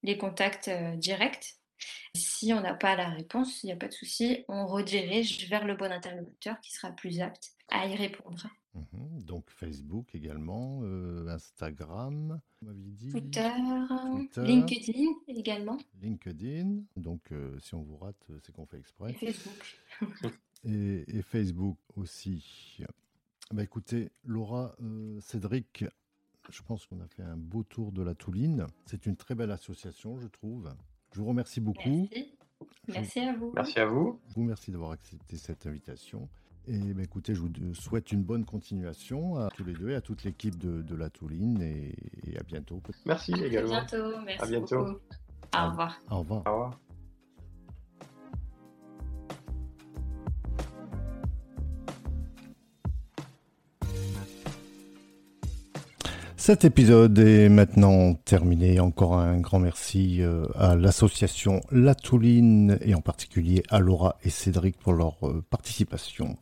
les 0.02 0.16
contacts 0.16 0.70
directs 0.94 1.56
si 2.14 2.52
on 2.52 2.60
n'a 2.60 2.74
pas 2.74 2.96
la 2.96 3.08
réponse, 3.10 3.62
il 3.62 3.66
n'y 3.66 3.72
a 3.72 3.76
pas 3.76 3.88
de 3.88 3.92
souci, 3.92 4.44
on 4.48 4.66
redirige 4.66 5.48
vers 5.48 5.66
le 5.66 5.74
bon 5.74 5.90
interlocuteur 5.90 6.60
qui 6.60 6.72
sera 6.72 6.90
plus 6.92 7.20
apte 7.20 7.52
à 7.68 7.86
y 7.86 7.96
répondre. 7.96 8.46
Mhm. 8.74 9.22
donc 9.22 9.48
Facebook 9.48 10.14
également, 10.14 10.80
euh, 10.82 11.26
Instagram, 11.28 12.40
dit? 12.62 13.10
Twitter, 13.10 13.48
LinkedIn 14.36 15.12
également. 15.28 15.78
LinkedIn, 16.02 16.82
donc 16.96 17.32
euh, 17.32 17.58
si 17.58 17.74
on 17.74 17.82
vous 17.82 17.96
rate, 17.96 18.22
c'est 18.42 18.52
qu'on 18.52 18.66
fait 18.66 18.78
exprès. 18.78 19.12
Et 19.12 19.32
Facebook. 19.32 19.64
et, 20.64 21.22
Facebook 21.22 21.78
aussi. 21.96 22.84
Bah 23.50 23.62
écoutez, 23.62 24.10
Laura, 24.24 24.74
euh, 24.82 25.18
Cédric, 25.20 25.84
je 26.50 26.62
pense 26.62 26.86
qu'on 26.86 27.00
a 27.00 27.08
fait 27.08 27.22
un 27.22 27.36
beau 27.36 27.62
tour 27.62 27.92
de 27.92 28.02
la 28.02 28.14
Touline. 28.14 28.66
C'est 28.84 29.06
une 29.06 29.16
très 29.16 29.34
belle 29.34 29.50
association, 29.50 30.18
je 30.18 30.28
trouve. 30.28 30.70
Je 31.16 31.22
vous 31.22 31.28
remercie 31.28 31.62
beaucoup. 31.62 32.10
Merci. 32.88 33.20
à 33.20 33.32
vous. 33.32 33.50
Merci 33.54 33.78
à 33.78 33.86
vous. 33.86 34.20
Vous 34.34 34.42
merci 34.42 34.70
d'avoir 34.70 34.90
accepté 34.90 35.38
cette 35.38 35.66
invitation. 35.66 36.28
Et 36.66 36.76
ben, 36.76 37.02
écoutez, 37.02 37.34
je 37.34 37.40
vous 37.40 37.74
souhaite 37.74 38.12
une 38.12 38.22
bonne 38.22 38.44
continuation 38.44 39.36
à 39.36 39.48
tous 39.48 39.64
les 39.64 39.72
deux 39.72 39.88
et 39.88 39.94
à 39.94 40.02
toute 40.02 40.24
l'équipe 40.24 40.58
de, 40.58 40.94
La 40.94 41.08
Touline 41.08 41.62
et, 41.62 41.94
à 42.38 42.42
bientôt. 42.42 42.82
Merci 43.06 43.32
également. 43.32 43.76
À 43.76 43.84
bientôt. 43.84 44.20
Merci 44.26 44.42
à 44.42 44.46
bientôt. 44.46 45.00
Au 45.56 45.70
revoir. 45.70 46.02
Au 46.10 46.18
revoir. 46.18 46.42
Au 46.46 46.52
revoir. 46.52 46.80
Cet 56.46 56.64
épisode 56.64 57.18
est 57.18 57.48
maintenant 57.48 58.14
terminé. 58.14 58.78
Encore 58.78 59.18
un 59.18 59.40
grand 59.40 59.58
merci 59.58 60.22
euh, 60.22 60.46
à 60.54 60.76
l'association 60.76 61.60
La 61.72 61.96
Touline 61.96 62.78
et 62.82 62.94
en 62.94 63.00
particulier 63.00 63.64
à 63.68 63.80
Laura 63.80 64.16
et 64.22 64.30
Cédric 64.30 64.78
pour 64.78 64.92
leur 64.92 65.16
euh, 65.26 65.42
participation. 65.50 66.36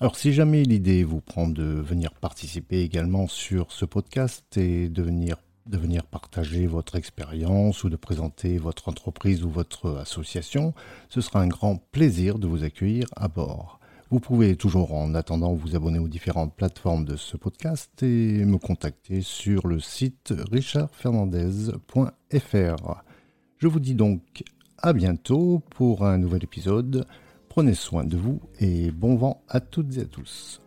Alors 0.00 0.16
si 0.16 0.32
jamais 0.32 0.62
l'idée 0.62 1.04
vous 1.04 1.20
prend 1.20 1.46
de 1.46 1.62
venir 1.62 2.14
participer 2.14 2.80
également 2.80 3.26
sur 3.28 3.70
ce 3.70 3.84
podcast 3.84 4.56
et 4.56 4.88
de 4.88 5.02
venir, 5.02 5.36
de 5.66 5.76
venir 5.76 6.06
partager 6.06 6.66
votre 6.66 6.96
expérience 6.96 7.84
ou 7.84 7.90
de 7.90 7.96
présenter 7.96 8.56
votre 8.56 8.88
entreprise 8.88 9.44
ou 9.44 9.50
votre 9.50 9.98
association, 9.98 10.72
ce 11.10 11.20
sera 11.20 11.42
un 11.42 11.48
grand 11.48 11.76
plaisir 11.92 12.38
de 12.38 12.46
vous 12.46 12.64
accueillir 12.64 13.08
à 13.14 13.28
bord. 13.28 13.79
Vous 14.10 14.18
pouvez 14.18 14.56
toujours 14.56 14.94
en 14.94 15.14
attendant 15.14 15.54
vous 15.54 15.76
abonner 15.76 16.00
aux 16.00 16.08
différentes 16.08 16.52
plateformes 16.52 17.04
de 17.04 17.14
ce 17.14 17.36
podcast 17.36 18.02
et 18.02 18.44
me 18.44 18.58
contacter 18.58 19.20
sur 19.20 19.68
le 19.68 19.78
site 19.78 20.34
richardfernandez.fr. 20.50 23.02
Je 23.58 23.68
vous 23.68 23.78
dis 23.78 23.94
donc 23.94 24.42
à 24.78 24.92
bientôt 24.92 25.62
pour 25.70 26.04
un 26.04 26.18
nouvel 26.18 26.42
épisode. 26.42 27.06
Prenez 27.48 27.74
soin 27.74 28.02
de 28.02 28.16
vous 28.16 28.40
et 28.58 28.90
bon 28.90 29.14
vent 29.14 29.44
à 29.48 29.60
toutes 29.60 29.96
et 29.96 30.00
à 30.00 30.06
tous. 30.06 30.60